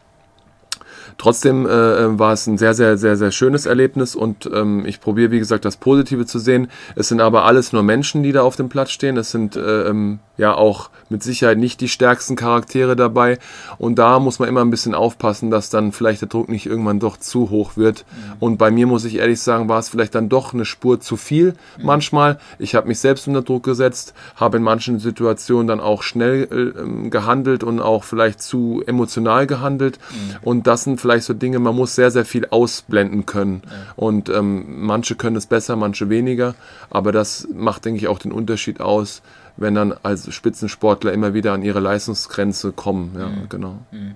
Trotzdem 1.20 1.66
äh, 1.66 2.18
war 2.18 2.32
es 2.32 2.46
ein 2.46 2.56
sehr, 2.56 2.72
sehr, 2.72 2.96
sehr, 2.96 3.14
sehr 3.14 3.30
schönes 3.30 3.66
Erlebnis 3.66 4.16
und 4.16 4.48
ähm, 4.54 4.86
ich 4.86 5.02
probiere, 5.02 5.30
wie 5.30 5.38
gesagt, 5.38 5.66
das 5.66 5.76
Positive 5.76 6.24
zu 6.24 6.38
sehen. 6.38 6.70
Es 6.96 7.08
sind 7.08 7.20
aber 7.20 7.44
alles 7.44 7.74
nur 7.74 7.82
Menschen, 7.82 8.22
die 8.22 8.32
da 8.32 8.40
auf 8.40 8.56
dem 8.56 8.70
Platz 8.70 8.90
stehen. 8.90 9.18
Es 9.18 9.30
sind 9.30 9.54
äh, 9.54 9.82
ähm, 9.82 10.20
ja 10.38 10.54
auch 10.54 10.88
mit 11.10 11.22
Sicherheit 11.22 11.58
nicht 11.58 11.82
die 11.82 11.88
stärksten 11.88 12.36
Charaktere 12.36 12.96
dabei. 12.96 13.38
Und 13.76 13.98
da 13.98 14.18
muss 14.18 14.38
man 14.38 14.48
immer 14.48 14.62
ein 14.62 14.70
bisschen 14.70 14.94
aufpassen, 14.94 15.50
dass 15.50 15.68
dann 15.68 15.92
vielleicht 15.92 16.22
der 16.22 16.28
Druck 16.28 16.48
nicht 16.48 16.64
irgendwann 16.64 17.00
doch 17.00 17.18
zu 17.18 17.50
hoch 17.50 17.76
wird. 17.76 18.06
Mhm. 18.10 18.32
Und 18.40 18.56
bei 18.56 18.70
mir 18.70 18.86
muss 18.86 19.04
ich 19.04 19.16
ehrlich 19.16 19.42
sagen, 19.42 19.68
war 19.68 19.78
es 19.78 19.90
vielleicht 19.90 20.14
dann 20.14 20.30
doch 20.30 20.54
eine 20.54 20.64
Spur 20.64 21.00
zu 21.00 21.18
viel 21.18 21.54
mhm. 21.76 21.84
manchmal. 21.84 22.38
Ich 22.58 22.74
habe 22.74 22.88
mich 22.88 22.98
selbst 22.98 23.28
unter 23.28 23.42
Druck 23.42 23.64
gesetzt, 23.64 24.14
habe 24.36 24.56
in 24.56 24.62
manchen 24.62 24.98
Situationen 24.98 25.66
dann 25.66 25.80
auch 25.80 26.02
schnell 26.02 26.48
äh, 26.50 27.10
gehandelt 27.10 27.62
und 27.62 27.80
auch 27.80 28.04
vielleicht 28.04 28.40
zu 28.40 28.82
emotional 28.86 29.46
gehandelt. 29.46 29.98
Mhm. 30.10 30.36
Und 30.42 30.66
das 30.66 30.84
sind 30.84 30.98
vielleicht 30.98 31.09
so 31.18 31.34
Dinge, 31.34 31.58
man 31.58 31.74
muss 31.74 31.94
sehr, 31.94 32.10
sehr 32.10 32.24
viel 32.24 32.46
ausblenden 32.46 33.26
können. 33.26 33.62
Ja. 33.64 33.70
Und 33.96 34.28
ähm, 34.28 34.84
manche 34.84 35.14
können 35.14 35.36
es 35.36 35.46
besser, 35.46 35.76
manche 35.76 36.08
weniger. 36.08 36.54
Aber 36.90 37.12
das 37.12 37.48
macht, 37.52 37.84
denke 37.84 37.98
ich, 37.98 38.08
auch 38.08 38.18
den 38.18 38.32
Unterschied 38.32 38.80
aus, 38.80 39.22
wenn 39.56 39.74
dann 39.74 39.94
als 40.02 40.32
Spitzensportler 40.32 41.12
immer 41.12 41.34
wieder 41.34 41.52
an 41.52 41.62
ihre 41.62 41.80
Leistungsgrenze 41.80 42.72
kommen. 42.72 43.16
Ja, 43.18 43.26
mhm. 43.28 43.48
genau. 43.48 43.78
Mhm. 43.90 44.14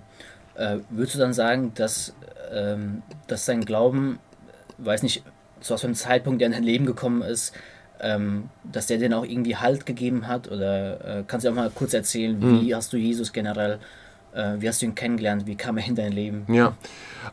Äh, 0.54 0.78
würdest 0.90 1.16
du 1.16 1.18
dann 1.18 1.32
sagen, 1.32 1.72
dass, 1.74 2.14
ähm, 2.52 3.02
dass 3.26 3.44
dein 3.44 3.64
Glauben, 3.64 4.18
weiß 4.78 5.02
nicht, 5.02 5.24
zu 5.60 5.74
was 5.74 5.80
für 5.80 5.86
einem 5.86 5.96
Zeitpunkt 5.96 6.40
der 6.40 6.46
in 6.46 6.52
dein 6.52 6.62
Leben 6.62 6.86
gekommen 6.86 7.22
ist, 7.22 7.54
ähm, 8.00 8.50
dass 8.70 8.86
der 8.86 8.98
dir 8.98 9.16
auch 9.16 9.24
irgendwie 9.24 9.56
Halt 9.56 9.86
gegeben 9.86 10.28
hat? 10.28 10.50
Oder 10.50 11.18
äh, 11.18 11.24
kannst 11.26 11.44
du 11.44 11.50
auch 11.50 11.54
mal 11.54 11.70
kurz 11.74 11.94
erzählen, 11.94 12.40
wie 12.40 12.70
mhm. 12.70 12.76
hast 12.76 12.92
du 12.92 12.96
Jesus 12.96 13.32
generell 13.32 13.74
äh, 13.74 13.78
wie 14.58 14.68
hast 14.68 14.82
du 14.82 14.86
ihn 14.86 14.94
kennengelernt? 14.94 15.46
Wie 15.46 15.54
kam 15.54 15.78
er 15.78 15.86
in 15.86 15.94
dein 15.94 16.12
Leben? 16.12 16.44
Ja, 16.48 16.74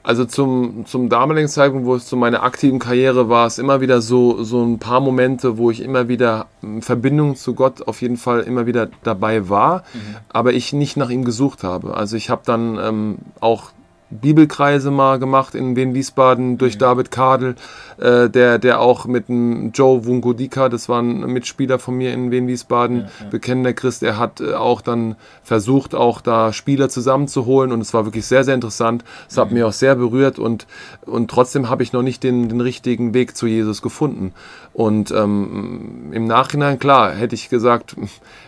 also 0.04 0.26
zum, 0.26 0.86
zum 0.86 1.10
damaligen 1.10 1.48
Zeitpunkt, 1.48 1.86
wo 1.86 1.96
es 1.96 2.06
zu 2.06 2.16
meiner 2.16 2.44
aktiven 2.44 2.80
Karriere 2.80 3.30
war, 3.30 3.48
es 3.48 3.58
immer 3.58 3.82
wieder 3.82 4.02
so, 4.02 4.44
so 4.44 4.64
ein 4.64 4.80
paar 4.80 5.00
Momente, 5.00 5.58
wo 5.58 5.72
ich 5.72 5.82
immer 5.82 6.08
wieder 6.08 6.48
in 6.62 6.82
Verbindung 6.82 7.36
zu 7.36 7.54
Gott 7.54 7.88
auf 7.88 8.02
jeden 8.02 8.18
Fall 8.18 8.42
immer 8.42 8.66
wieder 8.66 8.90
dabei 9.04 9.50
war, 9.50 9.84
mhm. 9.94 10.18
aber 10.30 10.54
ich 10.54 10.74
nicht 10.74 10.98
nach 10.98 11.10
ihm 11.10 11.26
gesucht 11.26 11.64
habe. 11.64 11.96
Also 11.96 12.16
ich 12.16 12.30
habe 12.30 12.42
dann 12.46 12.80
ähm, 12.82 13.18
auch 13.40 13.72
Bibelkreise 14.12 14.92
mal 14.92 15.20
gemacht 15.20 15.56
in 15.56 15.76
Wien-Wiesbaden 15.76 16.58
durch 16.58 16.76
mhm. 16.76 16.80
David 16.80 17.12
Kadel, 17.12 17.56
äh, 17.98 18.30
der, 18.30 18.60
der 18.60 18.82
auch 18.82 19.06
mit 19.06 19.30
dem 19.30 19.72
Joe 19.72 20.06
Wungodika, 20.06 20.70
das 20.70 20.90
war 20.90 21.02
ein 21.02 21.22
Mitspieler 21.32 21.80
von 21.80 21.96
mir 21.96 22.14
in 22.14 22.30
Wien-Wiesbaden, 22.30 22.98
ja, 22.98 23.04
ja. 23.04 23.30
bekennender 23.30 23.74
Christ, 23.74 24.04
er 24.04 24.18
hat 24.20 24.42
äh, 24.42 24.54
auch 24.54 24.82
dann 24.82 25.16
versucht, 25.44 25.96
auch 25.96 26.22
da 26.22 26.54
Spieler 26.54 26.90
zusammenzuholen 26.90 27.72
und 27.72 27.82
es 27.82 27.94
war 27.94 28.06
wirklich 28.06 28.26
sehr, 28.26 28.44
sehr 28.44 28.56
interessant. 28.56 29.04
Es 29.30 29.38
mhm. 29.38 29.42
hat 29.42 29.52
mich 29.52 29.64
auch 29.64 29.74
sehr 29.74 29.96
berührt 29.96 30.40
und, 30.40 30.68
und 31.06 31.32
trotzdem 31.32 31.70
habe 31.70 31.84
ich 31.84 31.94
noch 31.94 32.04
nicht 32.04 32.24
den, 32.24 32.50
den 32.50 32.62
richtigen 32.62 33.14
Weg 33.14 33.36
zu 33.36 33.48
Jesus 33.48 33.82
gefunden. 33.82 34.34
Und 34.74 35.12
ähm, 35.12 36.12
im 36.12 36.26
Nachhinein, 36.26 36.80
klar, 36.80 37.12
hätte 37.12 37.36
ich 37.36 37.50
gesagt, 37.50 37.96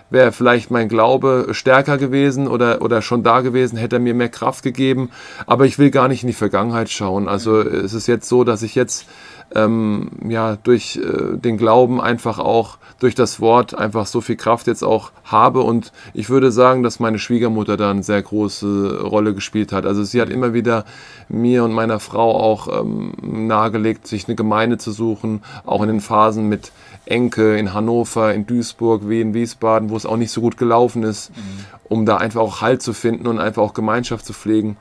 wäre 0.10 0.32
vielleicht 0.32 0.72
mein 0.72 0.88
Glaube 0.88 1.48
stärker 1.52 1.98
gewesen 1.98 2.48
oder, 2.48 2.82
oder 2.82 3.02
schon 3.02 3.24
da 3.24 3.42
gewesen, 3.42 3.78
hätte 3.78 3.98
er 3.98 4.00
mir 4.00 4.14
mehr 4.14 4.30
Kraft 4.30 4.64
gegeben. 4.64 5.10
Aber 5.54 5.68
ich 5.68 5.78
will 5.78 5.92
gar 5.92 6.08
nicht 6.08 6.24
in 6.24 6.28
die 6.28 6.34
Vergangenheit 6.34 6.90
schauen. 6.90 7.28
Also 7.28 7.60
es 7.60 7.94
ist 7.94 8.08
jetzt 8.08 8.28
so, 8.28 8.44
dass 8.44 8.64
ich 8.64 8.74
jetzt 8.74 9.06
ähm, 9.54 10.10
ja 10.28 10.56
durch 10.56 10.98
äh, 10.98 11.38
den 11.38 11.58
Glauben 11.58 12.02
einfach 12.02 12.40
auch 12.40 12.80
durch 13.00 13.14
das 13.14 13.40
Wort 13.40 13.78
einfach 13.78 14.08
so 14.08 14.20
viel 14.20 14.36
Kraft 14.36 14.66
jetzt 14.66 14.84
auch 14.84 15.12
habe 15.26 15.60
und 15.62 15.92
ich 16.16 16.32
würde 16.32 16.52
sagen, 16.52 16.82
dass 16.82 17.00
meine 17.00 17.20
Schwiegermutter 17.20 17.78
da 17.78 17.92
eine 17.92 18.02
sehr 18.02 18.24
große 18.24 19.02
Rolle 19.04 19.36
gespielt 19.36 19.72
hat. 19.72 19.86
Also 19.86 20.04
sie 20.04 20.20
hat 20.20 20.30
immer 20.30 20.56
wieder 20.56 20.86
mir 21.30 21.64
und 21.64 21.72
meiner 21.72 22.00
Frau 22.00 22.36
auch 22.36 22.82
ähm, 22.82 23.14
nahegelegt, 23.22 24.08
sich 24.08 24.28
eine 24.28 24.36
Gemeinde 24.36 24.80
zu 24.80 24.92
suchen, 24.92 25.44
auch 25.68 25.84
in 25.84 25.90
den 25.90 26.02
Phasen 26.02 26.50
mit 26.50 26.72
Enke 27.06 27.58
in 27.60 27.76
Hannover, 27.76 28.34
in 28.34 28.48
Duisburg, 28.48 29.08
wie 29.08 29.22
in 29.22 29.36
Wiesbaden, 29.36 29.92
wo 29.92 29.98
es 29.98 30.08
auch 30.08 30.18
nicht 30.18 30.32
so 30.32 30.42
gut 30.42 30.58
gelaufen 30.58 31.04
ist, 31.04 31.30
mhm. 31.30 31.66
um 31.84 32.06
da 32.08 32.18
einfach 32.18 32.42
auch 32.42 32.62
Halt 32.62 32.82
zu 32.82 32.94
finden 32.94 33.28
und 33.28 33.38
einfach 33.38 33.62
auch 33.62 33.76
Gemeinschaft 33.76 34.26
zu 34.26 34.34
pflegen. 34.34 34.78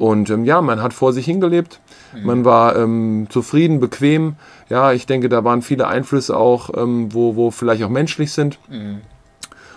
Und 0.00 0.30
ähm, 0.30 0.46
ja, 0.46 0.62
man 0.62 0.80
hat 0.80 0.94
vor 0.94 1.12
sich 1.12 1.26
hingelebt, 1.26 1.78
mhm. 2.14 2.24
man 2.24 2.44
war 2.46 2.74
ähm, 2.74 3.26
zufrieden, 3.28 3.80
bequem. 3.80 4.36
Ja, 4.70 4.92
ich 4.92 5.04
denke, 5.04 5.28
da 5.28 5.44
waren 5.44 5.60
viele 5.60 5.88
Einflüsse 5.88 6.38
auch, 6.38 6.70
ähm, 6.74 7.12
wo, 7.12 7.36
wo 7.36 7.50
vielleicht 7.50 7.84
auch 7.84 7.90
menschlich 7.90 8.32
sind. 8.32 8.58
Mhm. 8.70 9.02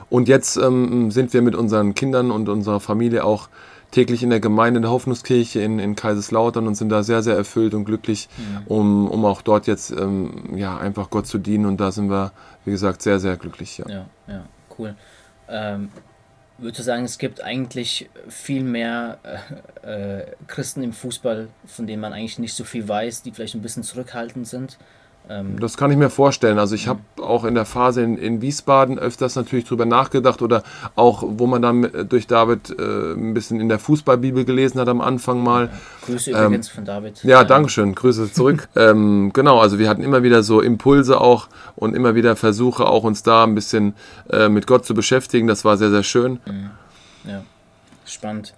Und 0.09 0.29
jetzt 0.29 0.55
ähm, 0.55 1.11
sind 1.11 1.33
wir 1.33 1.41
mit 1.41 1.55
unseren 1.55 1.93
Kindern 1.93 2.31
und 2.31 2.47
unserer 2.47 2.79
Familie 2.79 3.25
auch 3.25 3.49
täglich 3.91 4.23
in 4.23 4.29
der 4.29 4.39
Gemeinde 4.39 4.77
in 4.77 4.83
der 4.83 4.91
Hoffnungskirche 4.91 5.59
in, 5.59 5.77
in 5.79 5.97
Kaiserslautern 5.97 6.67
und 6.67 6.75
sind 6.75 6.87
da 6.87 7.03
sehr, 7.03 7.21
sehr 7.21 7.35
erfüllt 7.35 7.73
und 7.73 7.83
glücklich, 7.83 8.29
mhm. 8.37 8.67
um, 8.67 9.11
um 9.11 9.25
auch 9.25 9.41
dort 9.41 9.67
jetzt 9.67 9.91
ähm, 9.91 10.55
ja, 10.55 10.77
einfach 10.77 11.09
Gott 11.09 11.27
zu 11.27 11.37
dienen. 11.37 11.65
Und 11.65 11.81
da 11.81 11.91
sind 11.91 12.09
wir, 12.09 12.31
wie 12.63 12.71
gesagt, 12.71 13.01
sehr, 13.01 13.19
sehr 13.19 13.35
glücklich. 13.35 13.77
Ja, 13.79 13.89
ja, 13.89 14.05
ja 14.29 14.43
cool. 14.79 14.95
Du 16.63 16.81
sagen, 16.81 17.03
es 17.03 17.17
gibt 17.17 17.41
eigentlich 17.41 18.09
viel 18.29 18.63
mehr 18.63 19.19
äh, 19.83 20.19
äh, 20.21 20.25
Christen 20.47 20.81
im 20.81 20.93
Fußball, 20.93 21.49
von 21.65 21.87
denen 21.87 22.01
man 22.01 22.13
eigentlich 22.13 22.39
nicht 22.39 22.53
so 22.53 22.63
viel 22.63 22.87
weiß, 22.87 23.21
die 23.21 23.31
vielleicht 23.31 23.55
ein 23.55 23.61
bisschen 23.61 23.83
zurückhaltend 23.83 24.47
sind? 24.47 24.77
Ähm, 25.29 25.59
das 25.59 25.77
kann 25.77 25.89
ich 25.89 25.97
mir 25.97 26.09
vorstellen. 26.09 26.59
Also 26.59 26.75
ich 26.75 26.87
habe 26.87 26.99
auch 27.21 27.45
in 27.45 27.55
der 27.55 27.65
Phase 27.65 28.01
in, 28.01 28.17
in, 28.17 28.41
Wiesbaden 28.41 28.99
öfters 28.99 29.35
natürlich 29.35 29.65
drüber 29.65 29.85
nachgedacht 29.85 30.41
oder 30.41 30.63
auch, 30.95 31.23
wo 31.25 31.47
man 31.47 31.61
dann 31.61 32.07
durch 32.09 32.27
David 32.27 32.69
äh, 32.77 33.13
ein 33.13 33.33
bisschen 33.33 33.61
in 33.61 33.69
der 33.69 33.79
Fußballbibel 33.79 34.43
gelesen 34.43 34.79
hat 34.79 34.89
am 34.89 34.99
Anfang 34.99 35.41
mal. 35.41 35.69
Grüße 36.05 36.31
ähm, 36.31 36.45
übrigens 36.45 36.69
von 36.69 36.83
David. 36.83 37.23
Ja, 37.23 37.43
danke 37.43 37.69
schön. 37.69 37.95
Grüße 37.95 38.33
zurück. 38.33 38.67
ähm, 38.75 39.31
genau, 39.33 39.59
also 39.59 39.79
wir 39.79 39.89
hatten 39.89 40.03
immer 40.03 40.23
wieder 40.23 40.43
so 40.43 40.59
Impulse 40.59 41.21
auch 41.21 41.47
und 41.75 41.95
immer 41.95 42.15
wieder 42.15 42.35
Versuche 42.35 42.85
auch 42.85 43.03
uns 43.03 43.23
da 43.23 43.45
ein 43.45 43.55
bisschen 43.55 43.95
äh, 44.29 44.49
mit 44.49 44.67
Gott 44.67 44.85
zu 44.85 44.93
beschäftigen. 44.93 45.47
Das 45.47 45.63
war 45.63 45.77
sehr, 45.77 45.89
sehr 45.89 46.03
schön. 46.03 46.39
Mhm. 46.45 46.71
Ja, 47.25 47.43
spannend. 48.05 48.53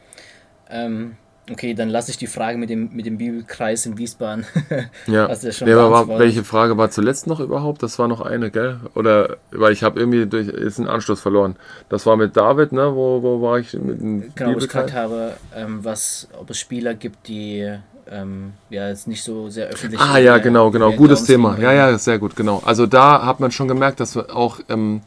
Ähm, 0.70 1.18
Okay, 1.52 1.76
dann 1.76 1.90
lasse 1.90 2.10
ich 2.10 2.18
die 2.18 2.28
Frage 2.28 2.58
mit 2.58 2.72
dem, 2.72 2.90
mit 2.94 3.06
dem 3.06 3.18
Bibelkreis 3.18 3.86
in 3.86 3.98
Wiesbaden. 4.00 4.46
ja, 5.08 5.30
ja 5.30 5.52
schon 5.52 5.68
ja 5.68 5.92
war, 5.92 6.08
welche 6.08 6.44
Frage 6.44 6.76
war 6.78 6.90
zuletzt 6.90 7.28
noch 7.28 7.40
überhaupt? 7.40 7.84
Das 7.84 8.00
war 8.00 8.08
noch 8.08 8.22
eine, 8.22 8.50
gell? 8.50 8.80
Oder, 8.96 9.38
weil 9.52 9.72
ich 9.72 9.84
habe 9.84 10.00
irgendwie 10.00 10.26
durch, 10.26 10.48
ist 10.48 10.80
einen 10.80 10.88
Anschluss 10.88 11.22
verloren. 11.22 11.56
Das 11.88 12.08
war 12.08 12.18
mit 12.18 12.36
David, 12.36 12.72
ne? 12.72 12.96
Wo, 12.96 13.22
wo 13.22 13.42
war 13.42 13.60
ich 13.60 13.74
mit 13.74 14.00
dem 14.00 14.34
Genau, 14.34 14.54
wo 14.54 14.58
ich 14.58 14.64
gefragt 14.66 14.94
habe, 14.94 15.34
ähm, 15.56 15.84
was, 15.84 16.28
ob 16.40 16.50
es 16.50 16.58
Spieler 16.58 16.96
gibt, 16.96 17.28
die 17.28 17.78
ähm, 18.10 18.54
ja 18.70 18.88
jetzt 18.90 19.08
nicht 19.08 19.24
so 19.24 19.50
sehr 19.50 19.68
öffentlich 19.68 20.00
Ah 20.00 20.18
ja, 20.18 20.38
genau, 20.38 20.72
genau. 20.72 20.92
Gutes 20.94 21.26
Thema. 21.26 21.58
Ja, 21.60 21.74
ja, 21.74 21.98
sehr 21.98 22.20
gut, 22.20 22.36
genau. 22.36 22.62
Also 22.66 22.86
da 22.86 23.26
hat 23.26 23.40
man 23.40 23.52
schon 23.52 23.68
gemerkt, 23.68 24.00
dass 24.00 24.18
auch 24.18 24.60
ähm, 24.70 25.02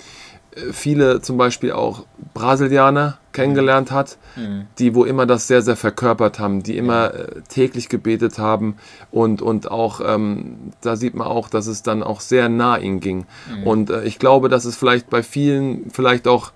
viele 0.73 1.21
zum 1.21 1.37
Beispiel 1.37 1.73
auch 1.73 2.05
Brasilianer 2.35 3.19
kennengelernt 3.33 3.91
hat, 3.91 4.19
mhm. 4.37 4.67
die 4.79 4.95
wo 4.95 5.05
immer 5.05 5.27
das 5.27 5.47
sehr, 5.47 5.63
sehr 5.63 5.77
verkörpert 5.77 6.39
haben, 6.39 6.63
die 6.63 6.77
immer 6.77 7.15
äh, 7.15 7.41
täglich 7.49 7.89
gebetet 7.89 8.39
haben 8.39 8.77
und, 9.11 9.43
und 9.43 9.71
auch, 9.71 10.01
ähm, 10.05 10.73
da 10.81 10.97
sieht 10.97 11.15
man 11.15 11.27
auch, 11.27 11.49
dass 11.49 11.67
es 11.67 11.83
dann 11.83 12.03
auch 12.03 12.21
sehr 12.21 12.49
nah 12.49 12.77
ihnen 12.79 13.01
ging. 13.01 13.27
Mhm. 13.49 13.63
Und 13.67 13.91
äh, 13.91 14.05
ich 14.05 14.19
glaube, 14.19 14.49
dass 14.49 14.65
es 14.65 14.77
vielleicht 14.77 15.09
bei 15.11 15.23
vielen 15.23 15.91
vielleicht 15.91 16.27
auch 16.27 16.53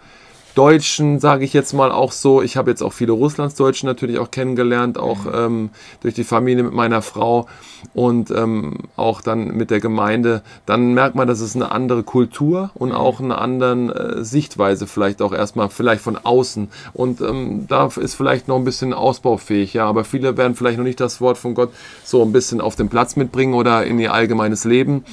Deutschen, 0.54 1.18
sage 1.18 1.44
ich 1.44 1.52
jetzt 1.52 1.73
mal 1.73 1.90
auch 1.90 2.12
so. 2.12 2.42
Ich 2.42 2.56
habe 2.56 2.71
jetzt 2.71 2.82
auch 2.82 2.92
viele 2.92 3.12
Russlandsdeutschen 3.12 3.87
natürlich 3.87 4.18
auch 4.18 4.30
kennengelernt, 4.30 4.99
auch 4.99 5.25
mhm. 5.25 5.32
ähm, 5.35 5.71
durch 6.02 6.14
die 6.14 6.25
Familie 6.25 6.62
mit 6.64 6.75
meiner 6.75 7.02
Frau 7.02 7.47
und 7.94 8.30
ähm, 8.30 8.78
auch 8.97 9.21
dann 9.21 9.56
mit 9.56 9.71
der 9.71 9.80
Gemeinde. 9.80 10.42
Dann 10.66 10.94
merkt 10.94 11.14
man, 11.14 11.26
dass 11.26 11.40
es 11.40 11.56
eine 11.56 11.73
andere 11.73 12.02
Kultur 12.02 12.71
und 12.75 12.90
mhm. 12.90 12.94
auch 12.94 13.21
eine 13.21 13.38
andere 13.38 13.73
äh, 14.18 14.25
Sichtweise 14.25 14.87
vielleicht 14.87 15.23
auch 15.23 15.32
erstmal, 15.32 15.71
vielleicht 15.71 16.02
von 16.02 16.16
außen. 16.16 16.68
Und 16.92 17.21
ähm, 17.21 17.66
da 17.68 17.87
ist 17.87 18.14
vielleicht 18.14 18.49
noch 18.49 18.56
ein 18.56 18.64
bisschen 18.64 18.92
ausbaufähig, 18.92 19.75
ja. 19.75 19.87
Aber 19.87 20.04
viele 20.04 20.37
werden 20.37 20.54
vielleicht 20.54 20.78
noch 20.78 20.85
nicht 20.85 21.00
das 21.00 21.21
Wort 21.21 21.38
von 21.38 21.54
Gott 21.54 21.71
so 22.04 22.23
ein 22.23 22.32
bisschen 22.32 22.61
auf 22.61 22.76
den 22.76 22.88
Platz 22.88 23.16
mitbringen 23.16 23.54
oder 23.54 23.85
in 23.85 23.99
ihr 23.99 24.12
allgemeines 24.12 24.64
Leben. 24.64 24.94
Mhm. 24.94 25.04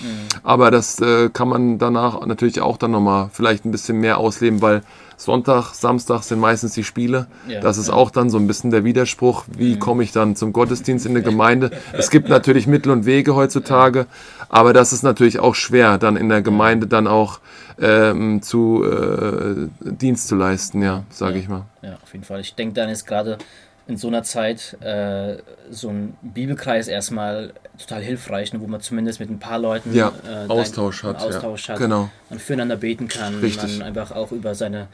Aber 0.44 0.72
das 0.72 1.00
äh, 1.00 1.30
kann 1.30 1.48
man 1.48 1.78
danach 1.78 2.26
natürlich 2.26 2.62
auch 2.62 2.78
dann 2.78 2.92
nochmal 2.92 3.30
vielleicht 3.32 3.66
ein 3.66 3.72
bisschen 3.72 4.00
mehr 4.00 4.18
ausleben, 4.18 4.62
weil 4.62 4.82
Sonntag, 5.20 5.74
Samstag 5.74 6.24
sind 6.24 6.40
meistens 6.40 6.76
die 6.76 6.86
Spiele. 6.86 7.28
Ja, 7.46 7.60
das 7.60 7.78
ist 7.78 7.90
ja. 7.90 7.94
auch 7.94 8.10
dann 8.10 8.30
so 8.30 8.38
ein 8.38 8.48
bisschen 8.48 8.72
der 8.72 8.86
Widerspruch. 8.86 9.44
Wie 9.48 9.76
mhm. 9.76 9.80
komme 9.80 10.02
ich 10.02 10.14
dann 10.14 10.38
zum 10.38 10.54
Gottesdienst 10.54 11.06
in 11.06 11.14
der 11.14 11.22
Gemeinde? 11.22 11.72
Es 11.92 12.10
gibt 12.10 12.30
natürlich 12.30 12.68
Mittel 12.68 12.90
und 12.90 13.06
Wege 13.06 13.36
heutzutage, 13.36 14.06
aber 14.48 14.72
das 14.72 14.94
ist 14.94 15.04
natürlich 15.04 15.40
auch 15.40 15.56
schwer, 15.56 15.98
dann 15.98 16.16
in 16.16 16.30
der 16.30 16.42
Gemeinde 16.42 16.88
dann 16.88 17.06
auch 17.06 17.42
ähm, 17.82 18.42
zu 18.42 18.86
äh, 18.86 19.68
Dienst 19.82 20.30
zu 20.30 20.38
leisten, 20.38 20.82
ja, 20.82 21.04
sage 21.10 21.34
ja, 21.34 21.40
ich 21.42 21.50
mal. 21.50 21.66
Ja, 21.82 21.98
auf 22.02 22.14
jeden 22.14 22.24
Fall. 22.24 22.40
Ich 22.40 22.56
denke, 22.56 22.76
dann 22.76 22.88
ist 22.88 23.06
gerade 23.06 23.40
in 23.88 23.98
so 23.98 24.08
einer 24.08 24.24
Zeit 24.24 24.78
äh, 24.80 25.38
so 25.70 25.90
ein 25.90 26.16
Bibelkreis 26.22 26.88
erstmal 26.88 27.52
total 27.78 28.02
hilfreich, 28.02 28.54
ne, 28.54 28.62
wo 28.62 28.68
man 28.68 28.80
zumindest 28.80 29.20
mit 29.20 29.30
ein 29.30 29.40
paar 29.40 29.60
Leuten 29.60 29.94
ja, 29.94 30.14
äh, 30.26 30.48
Austausch, 30.48 31.04
hat, 31.04 31.22
Austausch 31.22 31.68
ja. 31.68 31.74
hat, 31.74 31.82
genau. 31.82 32.10
man 32.30 32.40
füreinander 32.40 32.78
beten 32.78 33.10
kann, 33.10 33.40
Richtig. 33.40 33.80
man 33.80 33.88
einfach 33.88 34.12
auch 34.12 34.32
über 34.32 34.56
seine 34.56 34.88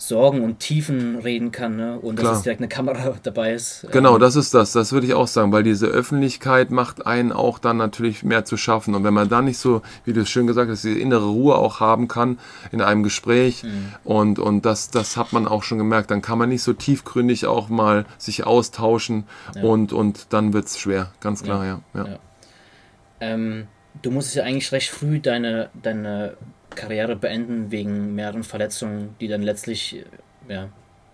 Sorgen 0.00 0.40
und 0.40 0.60
Tiefen 0.60 1.18
reden 1.18 1.52
kann 1.52 1.76
ne? 1.76 1.98
und 1.98 2.16
Klar. 2.16 2.30
dass 2.30 2.38
es 2.38 2.44
direkt 2.44 2.60
eine 2.60 2.68
Kamera 2.68 3.16
dabei 3.22 3.52
ist. 3.52 3.86
Genau, 3.92 4.14
ähm, 4.14 4.20
das 4.20 4.34
ist 4.34 4.54
das. 4.54 4.72
Das 4.72 4.92
würde 4.92 5.06
ich 5.06 5.12
auch 5.12 5.26
sagen, 5.26 5.52
weil 5.52 5.62
diese 5.62 5.88
Öffentlichkeit 5.88 6.70
macht 6.70 7.06
einen 7.06 7.32
auch 7.32 7.58
dann 7.58 7.76
natürlich 7.76 8.22
mehr 8.22 8.46
zu 8.46 8.56
schaffen. 8.56 8.94
Und 8.94 9.04
wenn 9.04 9.12
man 9.12 9.28
da 9.28 9.42
nicht 9.42 9.58
so, 9.58 9.82
wie 10.06 10.14
du 10.14 10.22
es 10.22 10.30
schön 10.30 10.46
gesagt 10.46 10.70
hast, 10.70 10.84
diese 10.84 10.98
innere 10.98 11.26
Ruhe 11.26 11.54
auch 11.56 11.80
haben 11.80 12.08
kann 12.08 12.38
in 12.72 12.80
einem 12.80 13.02
Gespräch 13.02 13.62
mhm. 13.62 13.92
und, 14.04 14.38
und 14.38 14.64
das, 14.64 14.90
das 14.90 15.18
hat 15.18 15.34
man 15.34 15.46
auch 15.46 15.62
schon 15.62 15.76
gemerkt, 15.76 16.10
dann 16.10 16.22
kann 16.22 16.38
man 16.38 16.48
nicht 16.48 16.62
so 16.62 16.72
tiefgründig 16.72 17.44
auch 17.44 17.68
mal 17.68 18.06
sich 18.16 18.46
austauschen 18.46 19.24
ja. 19.54 19.62
und, 19.62 19.92
und 19.92 20.32
dann 20.32 20.54
wird 20.54 20.64
es 20.64 20.78
schwer, 20.78 21.12
ganz 21.20 21.42
klar, 21.42 21.66
ja. 21.66 21.80
ja. 21.92 22.06
ja. 22.06 22.18
Ähm, 23.20 23.66
du 24.02 24.10
musstest 24.10 24.36
ja 24.36 24.44
eigentlich 24.44 24.72
recht 24.72 24.90
früh 24.90 25.20
deine, 25.20 25.70
deine 25.82 26.36
Karriere 26.74 27.16
beenden 27.16 27.70
wegen 27.70 28.14
mehreren 28.14 28.44
Verletzungen, 28.44 29.14
die 29.20 29.28
dann 29.28 29.42
letztlich 29.42 30.04
äh, 30.48 30.52
ja, 30.52 30.68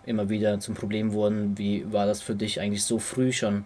immer 0.04 0.28
wieder 0.28 0.60
zum 0.60 0.74
Problem 0.74 1.12
wurden. 1.12 1.58
Wie 1.58 1.90
war 1.92 2.06
das 2.06 2.22
für 2.22 2.34
dich 2.34 2.60
eigentlich 2.60 2.84
so 2.84 2.98
früh 2.98 3.32
schon? 3.32 3.64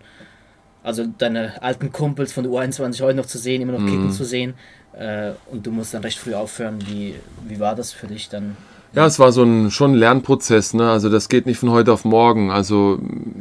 Also 0.83 1.05
deine 1.07 1.63
alten 1.63 1.93
Kumpels 1.93 2.33
von 2.33 2.45
der 2.45 2.53
U21 2.53 3.03
heute 3.03 3.17
noch 3.17 3.27
zu 3.27 3.39
sehen, 3.39 3.61
immer 3.61 3.73
noch 3.73 3.85
kicken 3.85 4.07
mhm. 4.07 4.13
zu 4.13 4.25
sehen 4.25 4.55
äh, 4.95 5.33
und 5.51 5.67
du 5.67 5.71
musst 5.71 5.93
dann 5.93 6.03
recht 6.03 6.19
früh 6.19 6.35
aufhören. 6.35 6.79
Wie, 6.87 7.17
wie 7.47 7.61
war 7.61 7.75
das 7.75 7.93
für 7.93 8.07
dich 8.07 8.29
dann? 8.31 8.57
Ja, 8.95 9.07
es 9.07 9.19
war 9.19 9.31
so 9.31 9.45
ein 9.45 9.71
schon 9.71 9.93
ein 9.93 9.97
Lernprozess, 9.97 10.75
ne? 10.75 10.91
Also 10.91 11.11
das 11.11 11.29
geht 11.29 11.47
nicht 11.47 11.59
von 11.59 11.71
heute 11.71 11.93
auf 11.93 12.05
morgen. 12.05 12.51
Also 12.51 12.99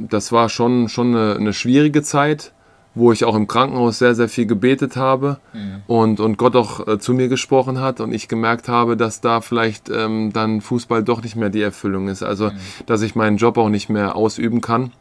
das 0.09 0.31
war 0.31 0.49
schon, 0.49 0.89
schon 0.89 1.15
eine, 1.15 1.35
eine 1.38 1.53
schwierige 1.53 2.03
Zeit 2.03 2.51
wo 3.00 3.12
ich 3.12 3.25
auch 3.25 3.36
im 3.36 3.48
Krankenhaus 3.48 3.98
sehr, 3.98 4.13
sehr 4.13 4.29
viel 4.29 4.46
gebetet 4.46 4.96
habe 4.96 5.39
mhm. 5.53 5.82
und, 5.88 6.20
und 6.20 6.38
Gott 6.38 6.56
auch 6.56 6.88
äh, 6.88 7.00
zu 7.00 7.13
mir 7.13 7.29
gesprochen 7.29 7.79
hat 7.79 8.01
und 8.01 8.13
ich 8.13 8.27
gemerkt 8.27 8.68
habe, 8.68 8.96
dass 8.98 9.22
da 9.22 9.41
vielleicht 9.41 9.89
ähm, 9.89 10.32
dann 10.34 10.62
Fußball 10.62 11.03
doch 11.03 11.24
nicht 11.24 11.36
mehr 11.36 11.50
die 11.50 11.62
Erfüllung 11.62 12.08
ist. 12.08 12.22
Also, 12.22 12.51
mhm. 12.51 12.58
dass 12.86 13.01
ich 13.01 13.15
meinen 13.15 13.38
Job 13.38 13.58
auch 13.58 13.70
nicht 13.70 13.89
mehr 13.89 14.15
ausüben 14.15 14.62
kann. 14.62 14.91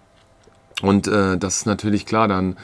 Und 0.81 1.09
äh, 1.09 1.37
das 1.37 1.59
ist 1.59 1.67
natürlich 1.67 2.07
klar, 2.07 2.29
dann 2.29 2.57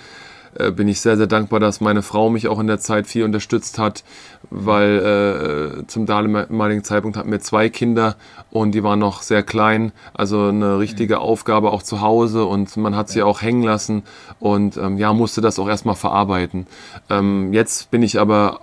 äh, 0.59 0.71
bin 0.71 0.89
ich 0.89 1.01
sehr, 1.01 1.17
sehr 1.17 1.27
dankbar, 1.27 1.61
dass 1.61 1.81
meine 1.81 2.03
Frau 2.03 2.31
mich 2.31 2.49
auch 2.49 2.59
in 2.59 2.67
der 2.67 2.79
Zeit 2.79 3.07
viel 3.07 3.25
unterstützt 3.25 3.79
hat, 3.79 4.05
weil 4.51 5.81
äh, 5.81 5.87
zum 5.87 6.07
damaligen 6.07 6.85
Zeitpunkt 6.85 7.17
hatten 7.17 7.31
wir 7.31 7.41
zwei 7.41 7.69
Kinder 7.69 8.17
und 8.51 8.73
die 8.73 8.83
waren 8.83 8.99
noch 8.99 9.23
sehr 9.23 9.43
klein, 9.43 9.93
also 10.13 10.49
eine 10.49 10.79
richtige 10.79 11.19
Aufgabe 11.19 11.73
auch 11.73 11.83
zu 11.83 12.01
Hause 12.01 12.45
und 12.45 12.77
man 12.77 12.97
hat 12.97 13.09
sie 13.09 13.23
auch 13.23 13.43
hängen 13.43 13.63
lassen 13.63 14.03
und 14.41 14.77
ähm, 14.77 14.99
ja, 14.99 15.13
musste 15.13 15.41
das 15.41 15.59
auch 15.59 15.69
erstmal 15.69 15.97
verarbeiten. 15.97 16.67
Ähm, 17.11 17.53
jetzt 17.53 17.91
bin 17.91 18.03
ich 18.03 18.19
aber 18.21 18.61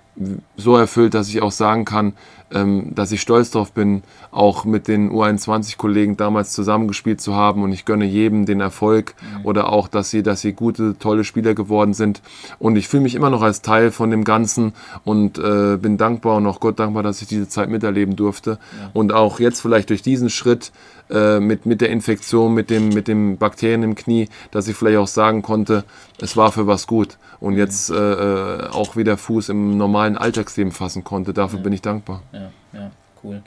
so 0.58 0.76
erfüllt, 0.78 1.14
dass 1.14 1.30
ich 1.30 1.42
auch 1.42 1.52
sagen 1.52 1.86
kann, 1.86 2.14
dass 2.52 3.12
ich 3.12 3.22
stolz 3.22 3.52
darauf 3.52 3.72
bin, 3.72 4.04
auch 4.32 4.66
mit 4.66 4.88
den 4.88 5.12
U21-Kollegen 5.12 6.18
damals 6.18 6.54
zusammengespielt 6.54 7.22
zu 7.22 7.36
haben 7.36 7.64
und 7.64 7.72
ich 7.72 7.86
gönne 7.86 8.06
jedem 8.06 8.46
den 8.46 8.60
Erfolg 8.60 9.16
mhm. 9.22 9.46
oder 9.46 9.72
auch, 9.72 9.88
dass 9.88 10.10
sie, 10.10 10.24
dass 10.24 10.42
sie 10.42 10.54
gute, 10.54 10.98
tolle 11.00 11.24
Spieler 11.24 11.54
geworden 11.54 11.94
sind 11.94 12.22
und 12.60 12.76
ich 12.76 12.88
fühle 12.88 13.04
mich 13.04 13.16
immer 13.16 13.30
noch 13.30 13.42
als 13.42 13.62
Teil 13.62 13.92
von 13.92 14.12
dem 14.12 14.24
Ganzen 14.24 14.74
und 15.04 15.38
äh, 15.38 15.78
bin 15.78 15.98
dankbar 15.98 16.38
und 16.38 16.48
auch 16.48 16.60
Gott 16.60 16.80
dankbar, 16.80 17.04
dass 17.04 17.22
ich 17.22 17.28
diese 17.28 17.48
Zeit 17.48 17.70
miterleben 17.70 18.16
durfte 18.16 18.52
ja. 18.80 18.90
und 18.94 19.14
auch 19.14 19.40
jetzt 19.40 19.62
vielleicht 19.62 19.90
durch 19.90 20.02
diesen 20.02 20.30
Schritt 20.30 20.72
äh, 21.12 21.40
mit, 21.40 21.66
mit 21.66 21.82
der 21.82 21.90
Infektion, 21.90 22.54
mit 22.54 22.70
dem, 22.70 22.90
mit 22.90 23.08
dem 23.08 23.38
Bakterien 23.38 23.84
im 23.84 23.96
Knie, 23.96 24.30
dass 24.52 24.68
ich 24.68 24.76
vielleicht 24.76 24.98
auch 24.98 25.08
sagen 25.08 25.42
konnte, 25.42 25.84
es 26.22 26.38
war 26.38 26.52
für 26.52 26.68
was 26.68 26.88
gut 26.88 27.18
und 27.42 27.58
jetzt 27.58 27.90
äh, 27.90 27.96
äh, 27.96 28.70
auch 28.70 28.96
wieder 28.96 29.18
Fuß 29.18 29.50
im 29.50 29.78
normalen 29.78 30.16
Alltagsleben 30.16 30.72
fassen 30.72 31.04
konnte. 31.04 31.34
Dafür 31.34 31.60
ja. 31.60 31.64
bin 31.64 31.74
ich 31.74 31.82
dankbar. 31.82 32.22
Ja, 32.32 32.41
ja, 32.74 32.92
cool. 33.24 33.42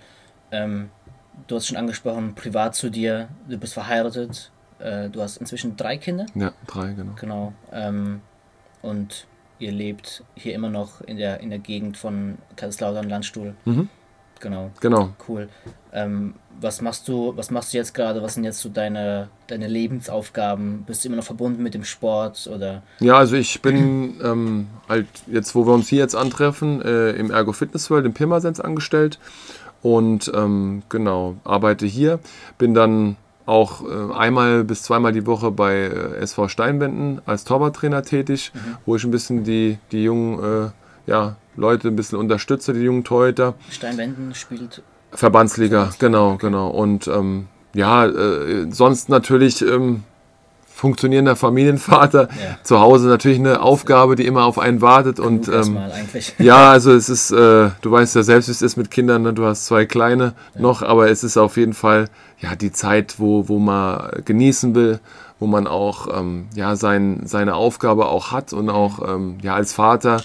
Ähm, 0.51 0.91
du 1.47 1.57
hast 1.57 1.67
schon 1.67 1.77
angesprochen, 1.77 2.35
privat 2.35 2.75
zu 2.75 2.91
dir, 2.91 3.29
du 3.49 3.59
bist 3.59 3.75
verheiratet, 3.75 4.51
äh, 4.79 5.09
du 5.09 5.21
hast 5.23 5.39
inzwischen 5.39 5.77
drei 5.77 5.97
Kinder? 5.97 6.27
Ja, 6.35 6.53
drei, 6.67 6.93
genau. 6.93 7.13
Genau. 7.21 7.53
Ähm, 7.73 8.21
und 8.83 9.27
ihr 9.59 9.73
lebt 9.73 10.23
hier 10.35 10.55
immer 10.55 10.69
noch 10.69 11.01
in 11.01 11.17
der, 11.17 11.41
in 11.41 11.51
der 11.51 11.59
Gegend 11.59 11.97
von 11.97 12.39
Kaiserslautern, 12.57 13.09
Landstuhl. 13.09 13.55
Mhm. 13.65 13.89
Genau. 14.41 14.71
Genau. 14.81 15.11
Cool. 15.29 15.49
Ähm, 15.93 16.35
was 16.61 16.81
machst 16.81 17.09
du, 17.09 17.33
was 17.37 17.51
machst 17.51 17.73
du 17.73 17.79
jetzt 17.79 17.95
gerade? 17.95 18.23
Was 18.23 18.35
sind 18.35 18.45
jetzt 18.45 18.61
so 18.61 18.69
deine, 18.69 19.29
deine 19.47 19.67
Lebensaufgaben? 19.67 20.85
Bist 20.87 21.05
du 21.05 21.09
immer 21.09 21.17
noch 21.17 21.25
verbunden 21.25 21.63
mit 21.63 21.75
dem 21.75 21.85
Sport 21.85 22.49
oder? 22.53 22.83
Ja, 23.01 23.17
also 23.17 23.37
ich 23.37 23.63
bin 23.63 24.21
ähm, 24.25 24.69
halt 24.89 25.07
jetzt, 25.27 25.55
wo 25.55 25.67
wir 25.67 25.73
uns 25.73 25.89
hier 25.89 26.01
jetzt 26.01 26.15
antreffen, 26.15 26.83
äh, 26.83 27.11
im 27.13 27.31
Ergo 27.31 27.53
Fitness 27.53 27.91
World 27.91 28.07
in 28.07 28.15
Pirmasens 28.15 28.61
angestellt 28.61 29.19
und 29.83 30.31
ähm, 30.35 30.83
genau, 30.89 31.37
arbeite 31.45 31.87
hier. 31.87 32.21
Bin 32.59 32.75
dann 32.75 33.17
auch 33.47 33.83
äh, 33.83 34.15
einmal 34.15 34.65
bis 34.65 34.83
zweimal 34.83 35.13
die 35.13 35.27
Woche 35.27 35.51
bei 35.51 35.75
äh, 35.75 36.17
SV 36.17 36.49
Steinwenden 36.49 37.21
als 37.27 37.45
Torwarttrainer 37.45 38.03
tätig, 38.03 38.53
mhm. 38.55 38.77
wo 38.87 38.97
ich 38.97 39.05
ein 39.05 39.11
bisschen 39.11 39.45
die, 39.45 39.79
die 39.93 40.05
jungen 40.05 40.43
äh, 40.43 40.71
ja, 41.07 41.37
Leute 41.57 41.89
ein 41.89 41.97
bisschen 41.97 42.19
unterstütze, 42.19 42.73
die 42.73 42.81
jungen 42.81 43.05
Torhüter. 43.05 43.55
Steinwenden 43.71 44.35
spielt. 44.35 44.83
Verbandsliga, 45.13 45.91
genau, 45.99 46.37
genau. 46.37 46.69
Und 46.69 47.07
ähm, 47.07 47.47
ja, 47.75 48.07
äh, 48.07 48.67
sonst 48.71 49.09
natürlich 49.09 49.63
ähm, 49.63 50.03
funktionierender 50.75 51.37
Familienvater. 51.37 52.29
Ja. 52.29 52.59
Zu 52.65 52.81
Hause 52.81 53.07
natürlich 53.07 53.39
eine 53.39 53.63
Aufgabe, 53.63 54.17
die 54.17 54.27
immer 54.27 54.45
auf 54.45 54.59
einen 54.59 54.81
wartet. 54.81 55.21
und 55.21 55.49
ähm, 55.49 55.79
ja, 56.39 56.71
also 56.73 56.93
es 56.93 57.09
ist, 57.09 57.31
äh, 57.31 57.71
du 57.81 57.91
weißt 57.91 58.17
ja 58.17 58.25
selbst, 58.25 58.49
wie 58.49 58.53
es 58.53 58.61
ist 58.61 58.77
mit 58.77 58.91
Kindern, 58.91 59.23
ne? 59.23 59.33
du 59.33 59.45
hast 59.47 59.67
zwei 59.67 59.87
kleine 59.87 60.35
ja. 60.55 60.61
noch, 60.61 60.83
aber 60.83 61.09
es 61.11 61.23
ist 61.23 61.37
auf 61.37 61.57
jeden 61.57 61.75
Fall 61.75 62.09
ja 62.41 62.57
die 62.57 62.73
Zeit, 62.73 63.15
wo, 63.19 63.49
wo 63.49 63.61
man 63.61 64.11
genießen 64.25 64.75
will, 64.75 64.99
wo 65.39 65.47
man 65.47 65.69
auch 65.69 66.09
ähm, 66.19 66.49
ja, 66.55 66.75
sein, 66.75 67.23
seine 67.25 67.55
Aufgabe 67.55 68.07
auch 68.07 68.33
hat 68.33 68.53
und 68.53 68.69
auch 68.69 69.09
ähm, 69.09 69.39
ja, 69.43 69.55
als 69.55 69.73
Vater 69.73 70.23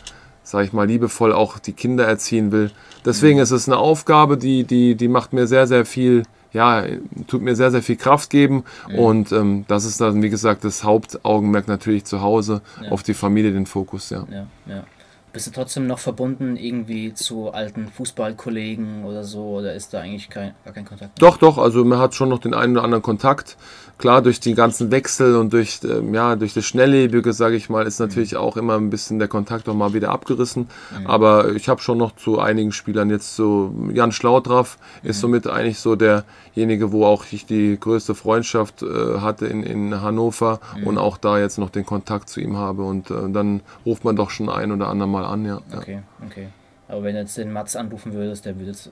sage 0.50 0.66
ich 0.66 0.74
mal, 0.74 0.88
liebevoll 0.88 1.32
auch 1.32 1.60
die 1.60 1.74
Kinder 1.74 2.08
erziehen 2.08 2.52
will. 2.52 2.72
Deswegen 3.06 3.38
mhm. 3.38 3.44
ist 3.44 3.52
es 3.52 3.68
eine 3.68 3.78
Aufgabe, 3.78 4.38
die, 4.38 4.64
die, 4.64 4.96
die 4.96 5.08
macht 5.08 5.32
mir 5.32 5.46
sehr, 5.46 5.68
sehr 5.68 5.86
viel, 5.86 6.24
ja, 6.52 6.84
tut 7.28 7.44
mir 7.44 7.56
sehr, 7.56 7.70
sehr 7.70 7.84
viel 7.84 7.98
Kraft 7.98 8.32
geben. 8.32 8.64
Mhm. 8.90 8.96
Und 8.96 9.32
ähm, 9.32 9.66
das 9.68 9.86
ist 9.86 10.02
dann, 10.02 10.24
wie 10.24 10.30
gesagt, 10.30 10.64
das 10.64 10.84
Hauptaugenmerk 10.84 11.68
natürlich 11.68 12.06
zu 12.06 12.22
Hause, 12.22 12.62
ja. 12.84 12.90
auf 12.90 13.04
die 13.04 13.14
Familie 13.14 13.52
den 13.52 13.68
Fokus, 13.68 14.10
ja. 14.10 14.26
ja, 14.32 14.48
ja. 14.66 14.84
Bist 15.32 15.46
du 15.46 15.52
trotzdem 15.52 15.86
noch 15.86 16.00
verbunden 16.00 16.56
irgendwie 16.56 17.14
zu 17.14 17.52
alten 17.52 17.90
Fußballkollegen 17.90 19.06
oder 19.06 19.24
so? 19.24 19.58
Oder 19.60 19.76
ist 19.76 19.94
da 19.94 20.02
eigentlich 20.02 20.32
kein, 20.32 20.56
gar 20.66 20.74
kein 20.74 20.86
Kontakt? 20.86 21.22
Mehr? 21.22 21.30
Doch, 21.30 21.38
doch. 21.38 21.60
Also 21.60 21.86
man 21.86 22.00
hat 22.00 22.16
schon 22.16 22.30
noch 22.30 22.40
den 22.40 22.56
einen 22.56 22.76
oder 22.76 22.84
anderen 22.84 23.04
Kontakt 23.04 23.56
klar, 24.00 24.24
durch 24.24 24.40
die 24.40 24.56
ganzen 24.56 24.90
Wechsel 24.90 25.36
und 25.36 25.54
durch, 25.54 25.82
ähm, 25.84 26.14
ja, 26.16 26.36
durch 26.36 26.54
das 26.56 26.66
Schnelllebige, 26.66 27.34
sage 27.34 27.56
ich 27.56 27.70
mal, 27.70 27.86
ist 27.86 28.00
natürlich 28.00 28.32
mhm. 28.32 28.40
auch 28.40 28.58
immer 28.58 28.76
ein 28.76 28.90
bisschen 28.90 29.20
der 29.20 29.28
Kontakt 29.28 29.70
auch 29.70 29.76
mal 29.76 29.94
wieder 29.94 30.10
abgerissen. 30.10 30.68
Mhm. 30.98 31.08
Aber 31.08 31.54
ich 31.54 31.70
habe 31.70 31.82
schon 31.82 32.00
noch 32.00 32.16
zu 32.16 32.40
einigen 32.40 32.72
Spielern 32.72 33.12
jetzt 33.12 33.36
so, 33.36 33.72
Jan 33.94 34.12
Schlaudraff 34.12 34.80
mhm. 35.04 35.10
ist 35.10 35.20
somit 35.20 35.46
eigentlich 35.46 35.80
so 35.80 35.96
derjenige, 35.96 36.92
wo 36.92 37.06
auch 37.06 37.26
ich 37.30 37.46
die 37.46 37.78
größte 37.80 38.16
Freundschaft 38.16 38.82
äh, 38.82 39.20
hatte 39.20 39.46
in, 39.46 39.64
in 39.64 40.02
Hannover 40.02 40.60
mhm. 40.78 40.88
und 40.88 40.98
auch 40.98 41.18
da 41.18 41.38
jetzt 41.38 41.60
noch 41.60 41.70
den 41.70 41.86
Kontakt 41.86 42.30
zu 42.30 42.40
ihm 42.40 42.58
habe. 42.58 42.84
Und 42.84 43.12
äh, 43.12 43.30
dann 43.30 43.62
ruft 43.86 44.06
man 44.06 44.16
doch 44.16 44.32
schon 44.32 44.50
ein 44.50 44.72
oder 44.72 44.88
andere 44.88 45.10
Mal 45.10 45.26
an, 45.26 45.46
ja. 45.46 45.60
Okay, 45.76 46.02
okay. 46.26 46.48
Aber 46.88 47.04
wenn 47.04 47.14
du 47.14 47.22
jetzt 47.22 47.38
den 47.38 47.54
Mats 47.54 47.76
anrufen 47.76 48.14
würdest, 48.14 48.46
der 48.46 48.58
würde 48.58 48.72
jetzt 48.72 48.90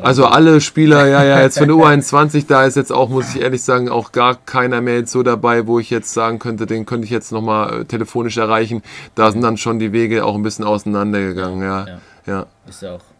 also 0.00 0.26
alle 0.26 0.60
Spieler, 0.60 1.06
ja, 1.06 1.24
ja, 1.24 1.40
jetzt 1.40 1.58
von 1.58 1.68
der 1.68 1.76
U21, 1.76 2.46
da 2.46 2.64
ist 2.64 2.76
jetzt 2.76 2.92
auch, 2.92 3.08
muss 3.08 3.34
ich 3.34 3.40
ehrlich 3.40 3.62
sagen, 3.62 3.88
auch 3.88 4.12
gar 4.12 4.34
keiner 4.34 4.80
mehr 4.80 4.96
jetzt 4.96 5.12
so 5.12 5.22
dabei, 5.22 5.66
wo 5.66 5.78
ich 5.78 5.90
jetzt 5.90 6.12
sagen 6.12 6.38
könnte, 6.38 6.66
den 6.66 6.86
könnte 6.86 7.04
ich 7.04 7.10
jetzt 7.10 7.32
nochmal 7.32 7.80
äh, 7.80 7.84
telefonisch 7.84 8.36
erreichen. 8.36 8.82
Da 9.14 9.30
sind 9.30 9.42
dann 9.42 9.56
schon 9.56 9.78
die 9.78 9.92
Wege 9.92 10.24
auch 10.24 10.34
ein 10.34 10.42
bisschen 10.42 10.64
auseinandergegangen, 10.64 11.62
ja. 11.62 11.86
ja. 11.86 11.98
ja. 12.26 12.46
Ist 12.68 12.82
ja 12.82 12.96
auch 12.96 13.15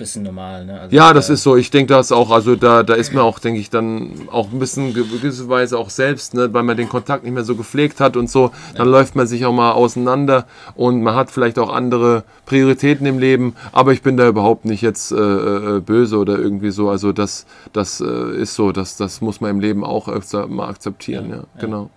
bisschen 0.00 0.24
normal. 0.24 0.64
Ne? 0.64 0.80
Also 0.80 0.96
ja, 0.96 1.12
das 1.12 1.30
äh, 1.30 1.34
ist 1.34 1.44
so. 1.44 1.56
Ich 1.56 1.70
denke 1.70 1.94
das 1.94 2.10
auch. 2.10 2.30
Also 2.30 2.56
da, 2.56 2.82
da 2.82 2.94
ist 2.94 3.14
man 3.14 3.22
auch, 3.22 3.38
denke 3.38 3.60
ich, 3.60 3.70
dann 3.70 4.28
auch 4.32 4.50
ein 4.50 4.58
bisschen 4.58 4.92
gewisse 4.92 5.48
Weise 5.48 5.78
auch 5.78 5.90
selbst, 5.90 6.34
ne? 6.34 6.52
weil 6.52 6.64
man 6.64 6.76
den 6.76 6.88
Kontakt 6.88 7.22
nicht 7.22 7.32
mehr 7.32 7.44
so 7.44 7.54
gepflegt 7.54 8.00
hat 8.00 8.16
und 8.16 8.28
so. 8.28 8.50
Dann 8.74 8.86
ja. 8.86 8.92
läuft 8.92 9.14
man 9.14 9.28
sich 9.28 9.46
auch 9.46 9.52
mal 9.52 9.72
auseinander 9.72 10.46
und 10.74 11.02
man 11.02 11.14
hat 11.14 11.30
vielleicht 11.30 11.58
auch 11.58 11.72
andere 11.72 12.24
Prioritäten 12.46 13.06
im 13.06 13.18
Leben. 13.18 13.54
Aber 13.70 13.92
ich 13.92 14.02
bin 14.02 14.16
da 14.16 14.26
überhaupt 14.26 14.64
nicht 14.64 14.82
jetzt 14.82 15.12
äh, 15.12 15.16
äh 15.16 15.80
böse 15.80 16.16
oder 16.18 16.38
irgendwie 16.38 16.70
so. 16.70 16.90
Also 16.90 17.12
das, 17.12 17.46
das 17.72 18.00
äh, 18.00 18.36
ist 18.36 18.54
so. 18.54 18.72
Das, 18.72 18.96
das 18.96 19.20
muss 19.20 19.40
man 19.40 19.50
im 19.50 19.60
Leben 19.60 19.84
auch 19.84 20.08
öfter 20.08 20.48
mal 20.48 20.68
akzeptieren. 20.68 21.30
Ja, 21.30 21.36
ja. 21.36 21.44
genau. 21.60 21.90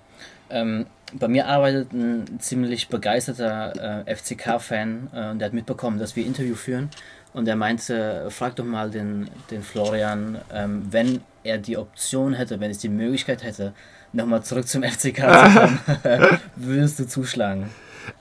Ähm, 0.49 0.85
bei 1.19 1.27
mir 1.27 1.47
arbeitet 1.47 1.93
ein 1.93 2.39
ziemlich 2.39 2.89
begeisterter 2.89 4.03
äh, 4.07 4.15
FCK-Fan 4.15 5.09
äh, 5.13 5.29
und 5.31 5.39
der 5.39 5.47
hat 5.47 5.53
mitbekommen, 5.53 5.99
dass 5.99 6.15
wir 6.15 6.25
Interview 6.25 6.55
führen. 6.55 6.89
Und 7.33 7.47
er 7.47 7.55
meinte, 7.55 8.27
frag 8.29 8.55
doch 8.55 8.65
mal 8.65 8.89
den, 8.89 9.29
den 9.49 9.63
Florian, 9.63 10.37
ähm, 10.53 10.83
wenn 10.91 11.21
er 11.43 11.57
die 11.57 11.77
Option 11.77 12.33
hätte, 12.33 12.59
wenn 12.59 12.71
es 12.71 12.77
die 12.77 12.89
Möglichkeit 12.89 13.43
hätte, 13.43 13.73
nochmal 14.13 14.43
zurück 14.43 14.67
zum 14.67 14.83
FCK 14.83 14.99
zu 14.99 15.11
kommen, 15.13 15.79
würdest 16.55 16.99
du 16.99 17.07
zuschlagen? 17.07 17.69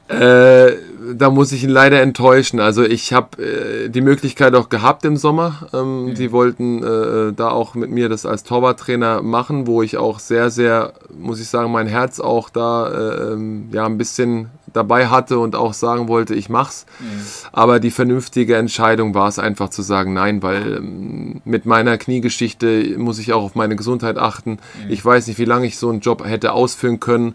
Äh, 0.08 0.72
da 1.14 1.30
muss 1.30 1.52
ich 1.52 1.64
ihn 1.64 1.70
leider 1.70 2.02
enttäuschen. 2.02 2.60
Also 2.60 2.82
ich 2.84 3.12
habe 3.12 3.42
äh, 3.42 3.88
die 3.88 4.00
Möglichkeit 4.00 4.54
auch 4.54 4.68
gehabt 4.68 5.04
im 5.04 5.16
Sommer. 5.16 5.68
Ähm, 5.72 6.06
mhm. 6.06 6.14
Die 6.14 6.32
wollten 6.32 6.82
äh, 6.82 7.32
da 7.32 7.50
auch 7.50 7.74
mit 7.74 7.90
mir 7.90 8.08
das 8.08 8.26
als 8.26 8.44
Torwarttrainer 8.44 9.22
machen, 9.22 9.66
wo 9.66 9.82
ich 9.82 9.96
auch 9.96 10.18
sehr, 10.18 10.50
sehr, 10.50 10.92
muss 11.16 11.40
ich 11.40 11.48
sagen, 11.48 11.72
mein 11.72 11.86
Herz 11.86 12.20
auch 12.20 12.50
da 12.50 12.88
äh, 12.88 13.32
ähm, 13.32 13.68
ja 13.72 13.86
ein 13.86 13.96
bisschen 13.96 14.50
dabei 14.72 15.08
hatte 15.08 15.38
und 15.38 15.54
auch 15.54 15.74
sagen 15.74 16.08
wollte, 16.08 16.34
ich 16.34 16.48
mach's. 16.48 16.86
Mhm. 17.00 17.04
Aber 17.52 17.80
die 17.80 17.90
vernünftige 17.90 18.56
Entscheidung 18.56 19.14
war 19.14 19.28
es 19.28 19.38
einfach 19.38 19.68
zu 19.68 19.82
sagen, 19.82 20.12
nein, 20.12 20.42
weil 20.42 20.78
ähm, 20.78 21.42
mit 21.44 21.66
meiner 21.66 21.98
Kniegeschichte 21.98 22.96
muss 22.98 23.18
ich 23.18 23.32
auch 23.32 23.42
auf 23.42 23.54
meine 23.54 23.76
Gesundheit 23.76 24.18
achten. 24.18 24.52
Mhm. 24.52 24.90
Ich 24.90 25.04
weiß 25.04 25.26
nicht, 25.26 25.38
wie 25.38 25.44
lange 25.44 25.66
ich 25.66 25.78
so 25.78 25.90
einen 25.90 26.00
Job 26.00 26.24
hätte 26.24 26.52
ausführen 26.52 27.00
können. 27.00 27.34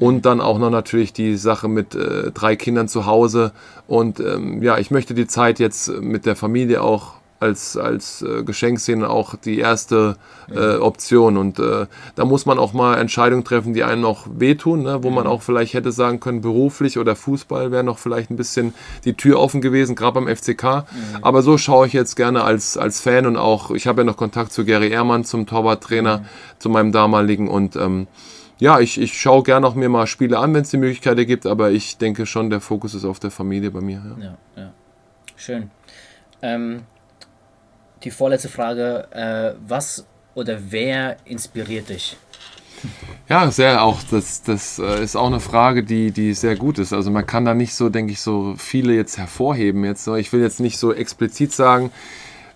Und 0.00 0.26
dann 0.26 0.40
auch 0.40 0.58
noch 0.58 0.70
natürlich 0.70 1.12
die 1.12 1.36
Sache 1.36 1.68
mit 1.68 1.94
äh, 1.94 2.32
drei 2.32 2.56
Kindern 2.56 2.88
zu 2.88 3.06
Hause. 3.06 3.52
Und 3.86 4.18
ähm, 4.18 4.60
ja, 4.60 4.76
ich 4.78 4.90
möchte 4.90 5.14
die 5.14 5.28
Zeit 5.28 5.60
jetzt 5.60 5.88
mit 5.88 6.26
der 6.26 6.34
Familie 6.34 6.82
auch 6.82 7.12
als, 7.44 7.76
als 7.76 8.22
äh, 8.22 8.42
Geschenk 8.42 8.80
sehen, 8.80 9.04
auch 9.04 9.36
die 9.36 9.58
erste 9.58 10.16
äh, 10.50 10.76
Option. 10.76 11.36
Und 11.36 11.58
äh, 11.58 11.86
da 12.14 12.24
muss 12.24 12.46
man 12.46 12.58
auch 12.58 12.72
mal 12.72 12.96
Entscheidungen 12.96 13.44
treffen, 13.44 13.74
die 13.74 13.84
einem 13.84 14.00
noch 14.00 14.26
wehtun, 14.30 14.82
ne? 14.82 15.02
wo 15.02 15.10
man 15.10 15.26
auch 15.26 15.42
vielleicht 15.42 15.74
hätte 15.74 15.92
sagen 15.92 16.20
können, 16.20 16.40
beruflich 16.40 16.98
oder 16.98 17.14
Fußball 17.14 17.70
wäre 17.70 17.84
noch 17.84 17.98
vielleicht 17.98 18.30
ein 18.30 18.36
bisschen 18.36 18.74
die 19.04 19.14
Tür 19.14 19.38
offen 19.38 19.60
gewesen, 19.60 19.94
gerade 19.94 20.20
beim 20.20 20.34
FCK. 20.34 20.62
Mhm. 20.62 20.84
Aber 21.22 21.42
so 21.42 21.58
schaue 21.58 21.86
ich 21.86 21.92
jetzt 21.92 22.16
gerne 22.16 22.42
als, 22.44 22.76
als 22.76 23.00
Fan 23.00 23.26
und 23.26 23.36
auch, 23.36 23.70
ich 23.70 23.86
habe 23.86 24.00
ja 24.00 24.04
noch 24.04 24.16
Kontakt 24.16 24.52
zu 24.52 24.64
Gary 24.64 24.88
Ehrmann, 24.88 25.24
zum 25.24 25.46
Torwarttrainer, 25.46 26.18
mhm. 26.18 26.24
zu 26.58 26.68
meinem 26.70 26.92
damaligen 26.92 27.48
und 27.48 27.76
ähm, 27.76 28.06
ja, 28.58 28.78
ich, 28.78 29.00
ich 29.00 29.20
schaue 29.20 29.42
gerne 29.42 29.66
auch 29.66 29.74
mir 29.74 29.88
mal 29.88 30.06
Spiele 30.06 30.38
an, 30.38 30.54
wenn 30.54 30.62
es 30.62 30.70
die 30.70 30.76
Möglichkeit 30.76 31.18
gibt, 31.26 31.44
aber 31.44 31.72
ich 31.72 31.98
denke 31.98 32.24
schon, 32.24 32.50
der 32.50 32.60
Fokus 32.60 32.94
ist 32.94 33.04
auf 33.04 33.18
der 33.18 33.32
Familie 33.32 33.70
bei 33.72 33.80
mir. 33.80 34.00
Ja, 34.18 34.24
ja. 34.24 34.36
ja. 34.56 34.72
Schön. 35.36 35.70
Ähm, 36.40 36.82
die 38.02 38.10
vorletzte 38.10 38.48
Frage: 38.48 39.08
äh, 39.12 39.54
Was 39.66 40.04
oder 40.34 40.58
wer 40.70 41.16
inspiriert 41.24 41.88
dich? 41.88 42.16
Ja, 43.28 43.50
sehr 43.50 43.82
auch. 43.82 44.00
Das, 44.10 44.42
das 44.42 44.78
äh, 44.78 45.02
ist 45.02 45.16
auch 45.16 45.26
eine 45.26 45.40
Frage, 45.40 45.82
die, 45.82 46.10
die 46.10 46.34
sehr 46.34 46.56
gut 46.56 46.78
ist. 46.78 46.92
Also 46.92 47.10
man 47.10 47.26
kann 47.26 47.44
da 47.44 47.54
nicht 47.54 47.74
so, 47.74 47.88
denke 47.88 48.12
ich, 48.12 48.20
so 48.20 48.54
viele 48.58 48.94
jetzt 48.94 49.16
hervorheben. 49.16 49.84
Jetzt, 49.84 50.06
ich 50.06 50.32
will 50.32 50.42
jetzt 50.42 50.60
nicht 50.60 50.78
so 50.78 50.92
explizit 50.92 51.52
sagen, 51.52 51.90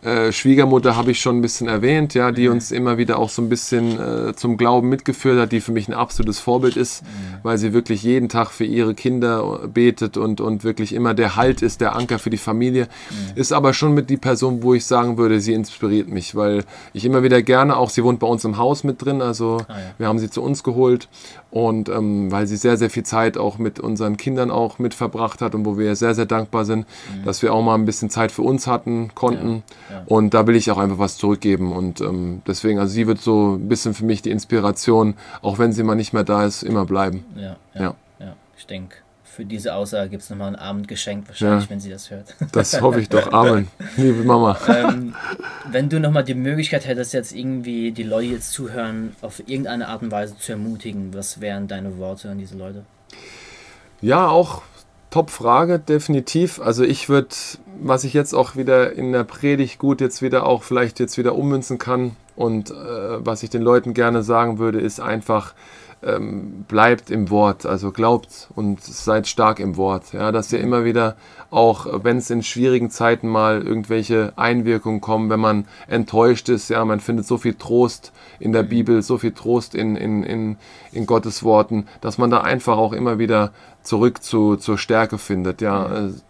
äh, 0.02 0.30
Schwiegermutter 0.30 0.96
habe 0.96 1.10
ich 1.10 1.20
schon 1.20 1.38
ein 1.38 1.42
bisschen 1.42 1.66
erwähnt, 1.66 2.14
ja, 2.14 2.30
die 2.30 2.46
mhm. 2.46 2.54
uns 2.54 2.70
immer 2.70 2.98
wieder 2.98 3.18
auch 3.18 3.30
so 3.30 3.42
ein 3.42 3.48
bisschen 3.48 3.98
äh, 3.98 4.34
zum 4.34 4.56
Glauben 4.56 4.88
mitgeführt 4.88 5.40
hat, 5.40 5.50
die 5.50 5.60
für 5.60 5.72
mich 5.72 5.88
ein 5.88 5.94
absolutes 5.94 6.38
Vorbild 6.38 6.76
ist, 6.76 7.02
mhm. 7.02 7.06
weil 7.42 7.58
sie 7.58 7.72
wirklich 7.72 8.04
jeden 8.04 8.28
Tag 8.28 8.50
für 8.50 8.64
ihre 8.64 8.94
Kinder 8.94 9.66
betet 9.66 10.16
und, 10.16 10.40
und 10.40 10.62
wirklich 10.62 10.94
immer 10.94 11.14
der 11.14 11.34
Halt 11.34 11.62
ist, 11.62 11.80
der 11.80 11.96
Anker 11.96 12.20
für 12.20 12.30
die 12.30 12.36
Familie. 12.36 12.84
Mhm. 13.10 13.40
Ist 13.40 13.52
aber 13.52 13.74
schon 13.74 13.92
mit 13.92 14.08
die 14.08 14.16
Person, 14.16 14.62
wo 14.62 14.72
ich 14.74 14.86
sagen 14.86 15.18
würde, 15.18 15.40
sie 15.40 15.52
inspiriert 15.52 16.08
mich, 16.08 16.36
weil 16.36 16.64
ich 16.92 17.04
immer 17.04 17.24
wieder 17.24 17.42
gerne 17.42 17.76
auch, 17.76 17.90
sie 17.90 18.04
wohnt 18.04 18.20
bei 18.20 18.26
uns 18.28 18.44
im 18.44 18.56
Haus 18.56 18.84
mit 18.84 19.04
drin, 19.04 19.20
also 19.20 19.58
ah, 19.66 19.72
ja. 19.72 19.76
wir 19.98 20.06
haben 20.06 20.20
sie 20.20 20.30
zu 20.30 20.42
uns 20.42 20.62
geholt 20.62 21.08
und 21.50 21.88
ähm, 21.88 22.30
weil 22.30 22.46
sie 22.46 22.56
sehr, 22.56 22.76
sehr 22.76 22.90
viel 22.90 23.04
Zeit 23.04 23.38
auch 23.38 23.58
mit 23.58 23.80
unseren 23.80 24.16
Kindern 24.16 24.50
auch 24.50 24.78
mit 24.78 24.94
verbracht 24.94 25.40
hat 25.40 25.54
und 25.54 25.64
wo 25.64 25.78
wir 25.78 25.96
sehr, 25.96 26.14
sehr 26.14 26.26
dankbar 26.26 26.64
sind, 26.64 26.86
mhm. 26.86 27.24
dass 27.24 27.42
wir 27.42 27.52
auch 27.52 27.62
mal 27.62 27.74
ein 27.74 27.86
bisschen 27.86 28.10
Zeit 28.10 28.30
für 28.32 28.42
uns 28.42 28.66
hatten, 28.66 29.10
konnten. 29.14 29.62
Ja. 29.87 29.87
Und 30.06 30.34
da 30.34 30.46
will 30.46 30.56
ich 30.56 30.70
auch 30.70 30.78
einfach 30.78 30.98
was 30.98 31.16
zurückgeben. 31.16 31.72
Und 31.72 32.00
ähm, 32.00 32.42
deswegen, 32.46 32.78
also 32.78 32.92
sie 32.92 33.06
wird 33.06 33.20
so 33.20 33.56
ein 33.56 33.68
bisschen 33.68 33.94
für 33.94 34.04
mich 34.04 34.22
die 34.22 34.30
Inspiration, 34.30 35.14
auch 35.42 35.58
wenn 35.58 35.72
sie 35.72 35.82
mal 35.82 35.94
nicht 35.94 36.12
mehr 36.12 36.24
da 36.24 36.44
ist, 36.44 36.62
immer 36.62 36.84
bleiben. 36.84 37.24
Ja, 37.36 37.56
ja, 37.74 37.80
ja. 37.80 37.94
ja. 38.20 38.36
ich 38.56 38.66
denke, 38.66 38.96
für 39.38 39.44
diese 39.44 39.74
Aussage 39.74 40.10
gibt 40.10 40.24
es 40.24 40.30
nochmal 40.30 40.48
ein 40.48 40.56
Abendgeschenk 40.56 41.28
wahrscheinlich, 41.28 41.66
ja, 41.66 41.70
wenn 41.70 41.78
sie 41.78 41.90
das 41.90 42.10
hört. 42.10 42.34
Das 42.50 42.80
hoffe 42.80 43.00
ich 43.00 43.08
doch. 43.08 43.32
Amen. 43.32 43.68
Liebe 43.96 44.24
Mama. 44.24 44.58
Ähm, 44.66 45.14
wenn 45.70 45.88
du 45.88 46.00
nochmal 46.00 46.24
die 46.24 46.34
Möglichkeit 46.34 46.88
hättest, 46.88 47.12
jetzt 47.12 47.32
irgendwie 47.32 47.92
die 47.92 48.02
Leute 48.02 48.32
jetzt 48.32 48.50
zuhören, 48.50 49.14
auf 49.20 49.38
irgendeine 49.46 49.86
Art 49.86 50.02
und 50.02 50.10
Weise 50.10 50.36
zu 50.36 50.50
ermutigen, 50.50 51.14
was 51.14 51.40
wären 51.40 51.68
deine 51.68 51.98
Worte 51.98 52.30
an 52.30 52.38
diese 52.38 52.56
Leute? 52.56 52.84
Ja, 54.00 54.26
auch 54.26 54.62
Top-Frage, 55.10 55.78
definitiv. 55.78 56.60
Also 56.60 56.84
ich 56.84 57.08
würde, 57.08 57.28
was 57.80 58.04
ich 58.04 58.12
jetzt 58.12 58.34
auch 58.34 58.56
wieder 58.56 58.92
in 58.92 59.12
der 59.12 59.24
Predigt 59.24 59.78
gut 59.78 60.00
jetzt 60.00 60.22
wieder 60.22 60.46
auch 60.46 60.62
vielleicht 60.62 61.00
jetzt 61.00 61.16
wieder 61.16 61.34
ummünzen 61.34 61.78
kann 61.78 62.16
und 62.36 62.70
äh, 62.70 62.74
was 62.74 63.42
ich 63.42 63.50
den 63.50 63.62
Leuten 63.62 63.94
gerne 63.94 64.22
sagen 64.22 64.58
würde, 64.58 64.80
ist 64.80 65.00
einfach, 65.00 65.54
ähm, 66.02 66.64
bleibt 66.68 67.10
im 67.10 67.30
Wort, 67.30 67.66
also 67.66 67.90
glaubt 67.90 68.48
und 68.54 68.82
seid 68.82 69.26
stark 69.26 69.60
im 69.60 69.76
Wort. 69.76 70.12
Ja, 70.12 70.32
dass 70.32 70.52
ihr 70.52 70.60
immer 70.60 70.84
wieder, 70.84 71.16
auch 71.50 71.86
wenn 72.04 72.18
es 72.18 72.30
in 72.30 72.42
schwierigen 72.42 72.90
Zeiten 72.90 73.28
mal 73.28 73.62
irgendwelche 73.62 74.32
Einwirkungen 74.36 75.00
kommen, 75.00 75.30
wenn 75.30 75.40
man 75.40 75.66
enttäuscht 75.86 76.48
ist, 76.48 76.68
ja, 76.70 76.84
man 76.84 77.00
findet 77.00 77.26
so 77.26 77.38
viel 77.38 77.54
Trost 77.54 78.12
in 78.38 78.52
der 78.52 78.62
Bibel, 78.62 79.02
so 79.02 79.18
viel 79.18 79.32
Trost 79.32 79.74
in, 79.74 79.96
in, 79.96 80.22
in, 80.22 80.56
in 80.92 81.06
Gottes 81.06 81.42
Worten, 81.42 81.86
dass 82.00 82.18
man 82.18 82.30
da 82.30 82.40
einfach 82.40 82.78
auch 82.78 82.92
immer 82.92 83.18
wieder 83.18 83.52
zurück 83.82 84.22
zu, 84.22 84.56
zur 84.56 84.78
Stärke 84.78 85.18
findet. 85.18 85.60
Ja, 85.60 85.88
mhm 85.88 86.20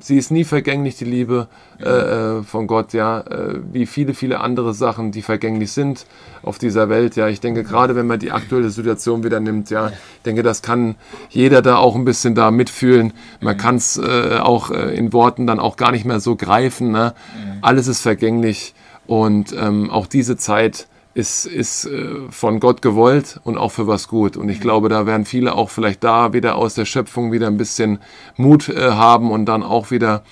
sie 0.00 0.16
ist 0.16 0.30
nie 0.30 0.44
vergänglich, 0.44 0.96
die 0.96 1.04
Liebe 1.04 1.48
äh, 1.80 1.88
äh, 1.88 2.42
von 2.42 2.66
Gott, 2.66 2.92
ja, 2.92 3.20
äh, 3.20 3.60
wie 3.72 3.86
viele, 3.86 4.14
viele 4.14 4.40
andere 4.40 4.74
Sachen, 4.74 5.12
die 5.12 5.22
vergänglich 5.22 5.72
sind 5.72 6.06
auf 6.42 6.58
dieser 6.58 6.88
Welt, 6.88 7.16
ja. 7.16 7.28
Ich 7.28 7.40
denke, 7.40 7.64
gerade 7.64 7.96
wenn 7.96 8.06
man 8.06 8.18
die 8.18 8.30
aktuelle 8.32 8.70
Situation 8.70 9.24
wieder 9.24 9.40
nimmt, 9.40 9.70
ja, 9.70 9.88
ich 9.88 10.22
denke, 10.24 10.42
das 10.42 10.62
kann 10.62 10.96
jeder 11.28 11.62
da 11.62 11.76
auch 11.76 11.94
ein 11.94 12.04
bisschen 12.04 12.34
da 12.34 12.50
mitfühlen. 12.50 13.12
Man 13.40 13.56
kann 13.56 13.76
es 13.76 13.96
äh, 13.96 14.38
auch 14.38 14.70
äh, 14.70 14.94
in 14.94 15.12
Worten 15.12 15.46
dann 15.46 15.60
auch 15.60 15.76
gar 15.76 15.92
nicht 15.92 16.04
mehr 16.04 16.20
so 16.20 16.36
greifen, 16.36 16.92
ne? 16.92 17.14
Alles 17.62 17.88
ist 17.88 18.00
vergänglich 18.00 18.74
und 19.06 19.54
ähm, 19.58 19.90
auch 19.90 20.06
diese 20.06 20.36
Zeit 20.36 20.86
ist, 21.14 21.46
ist 21.46 21.86
äh, 21.86 22.30
von 22.30 22.60
Gott 22.60 22.82
gewollt 22.82 23.40
und 23.44 23.58
auch 23.58 23.72
für 23.72 23.86
was 23.86 24.08
gut. 24.08 24.36
Und 24.36 24.48
ich 24.48 24.58
mhm. 24.58 24.62
glaube, 24.62 24.88
da 24.88 25.06
werden 25.06 25.24
viele 25.24 25.54
auch 25.54 25.70
vielleicht 25.70 26.04
da 26.04 26.32
wieder 26.32 26.56
aus 26.56 26.74
der 26.74 26.84
Schöpfung 26.84 27.32
wieder 27.32 27.48
ein 27.48 27.56
bisschen 27.56 27.98
Mut 28.36 28.68
äh, 28.68 28.92
haben 28.92 29.30
und 29.30 29.46
dann 29.46 29.62
auch 29.62 29.90
wieder 29.90 30.22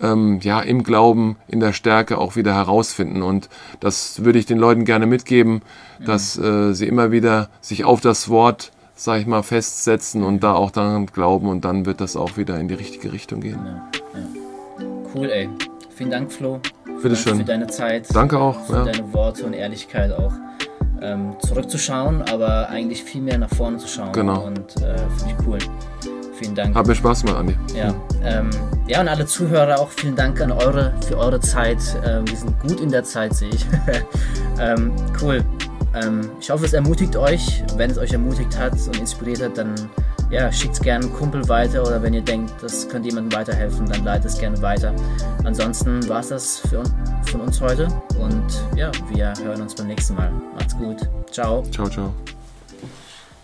ähm, 0.00 0.40
ja, 0.42 0.60
im 0.60 0.82
Glauben, 0.82 1.36
in 1.48 1.60
der 1.60 1.72
Stärke 1.72 2.18
auch 2.18 2.36
wieder 2.36 2.54
herausfinden. 2.54 3.22
Und 3.22 3.48
das 3.80 4.24
würde 4.24 4.38
ich 4.38 4.46
den 4.46 4.58
Leuten 4.58 4.84
gerne 4.84 5.06
mitgeben, 5.06 5.62
dass 6.04 6.38
äh, 6.38 6.74
sie 6.74 6.86
immer 6.86 7.10
wieder 7.10 7.48
sich 7.60 7.84
auf 7.84 8.00
das 8.00 8.28
Wort, 8.28 8.72
sag 8.94 9.20
ich 9.20 9.26
mal, 9.26 9.42
festsetzen 9.42 10.22
und 10.22 10.42
da 10.42 10.54
auch 10.54 10.70
daran 10.70 11.06
glauben 11.06 11.48
und 11.48 11.64
dann 11.64 11.86
wird 11.86 12.00
das 12.00 12.16
auch 12.16 12.36
wieder 12.36 12.60
in 12.60 12.68
die 12.68 12.74
richtige 12.74 13.12
Richtung 13.12 13.40
gehen. 13.40 13.60
Ja, 13.64 13.90
ja. 14.14 14.86
Cool, 15.14 15.30
ey. 15.30 15.48
Vielen 15.94 16.10
Dank, 16.10 16.30
Flo. 16.30 16.60
Bitteschön. 17.02 17.38
Für 17.38 17.44
deine 17.44 17.66
Zeit. 17.66 18.14
Danke 18.14 18.38
auch. 18.38 18.60
Für 18.66 18.74
ja. 18.74 18.84
deine 18.84 19.12
Worte 19.12 19.44
und 19.44 19.52
Ehrlichkeit 19.52 20.12
auch. 20.12 20.32
Ähm, 21.00 21.36
zurückzuschauen, 21.46 22.22
aber 22.22 22.70
eigentlich 22.70 23.04
viel 23.04 23.20
mehr 23.20 23.38
nach 23.38 23.50
vorne 23.50 23.76
zu 23.76 23.86
schauen. 23.86 24.12
Genau. 24.12 24.46
Und 24.46 24.76
äh, 24.82 24.96
finde 25.18 25.34
ich 25.38 25.46
cool. 25.46 25.58
Vielen 26.38 26.54
Dank. 26.54 26.74
Hat 26.74 26.86
mir 26.86 26.94
Spaß 26.94 27.22
gemacht, 27.22 27.38
Andi. 27.38 27.56
Ja, 27.74 27.94
ähm, 28.22 28.50
ja, 28.86 29.00
und 29.00 29.08
alle 29.08 29.24
Zuhörer 29.24 29.78
auch 29.78 29.90
vielen 29.90 30.16
Dank 30.16 30.40
an 30.40 30.52
eure 30.52 30.92
für 31.06 31.16
eure 31.16 31.40
Zeit. 31.40 31.78
Ähm, 32.04 32.28
wir 32.28 32.36
sind 32.36 32.60
gut 32.60 32.80
in 32.80 32.90
der 32.90 33.04
Zeit, 33.04 33.34
sehe 33.34 33.48
ich. 33.48 33.64
ähm, 34.60 34.92
cool. 35.22 35.42
Ähm, 35.94 36.30
ich 36.40 36.50
hoffe, 36.50 36.66
es 36.66 36.74
ermutigt 36.74 37.16
euch. 37.16 37.62
Wenn 37.76 37.90
es 37.90 37.98
euch 37.98 38.12
ermutigt 38.12 38.58
hat 38.58 38.72
und 38.72 38.98
inspiriert 38.98 39.42
hat, 39.42 39.56
dann 39.56 39.74
ja, 40.30 40.50
schickt 40.50 40.74
es 40.74 40.80
gerne 40.80 41.06
einen 41.06 41.14
Kumpel 41.14 41.48
weiter 41.48 41.82
oder 41.82 42.02
wenn 42.02 42.14
ihr 42.14 42.22
denkt, 42.22 42.52
das 42.60 42.88
könnte 42.88 43.08
jemandem 43.08 43.38
weiterhelfen, 43.38 43.86
dann 43.88 44.04
leitet 44.04 44.26
es 44.26 44.38
gerne 44.38 44.60
weiter. 44.62 44.94
Ansonsten 45.44 46.08
war 46.08 46.20
es 46.20 46.28
das 46.28 46.58
für, 46.58 46.82
von 47.26 47.40
uns 47.42 47.60
heute 47.60 47.88
und 48.20 48.44
ja, 48.76 48.90
wir 49.10 49.32
hören 49.42 49.62
uns 49.62 49.74
beim 49.74 49.88
nächsten 49.88 50.14
Mal. 50.14 50.32
Macht's 50.54 50.76
gut. 50.76 51.08
Ciao. 51.30 51.62
Ciao, 51.70 51.88
ciao. 51.88 52.12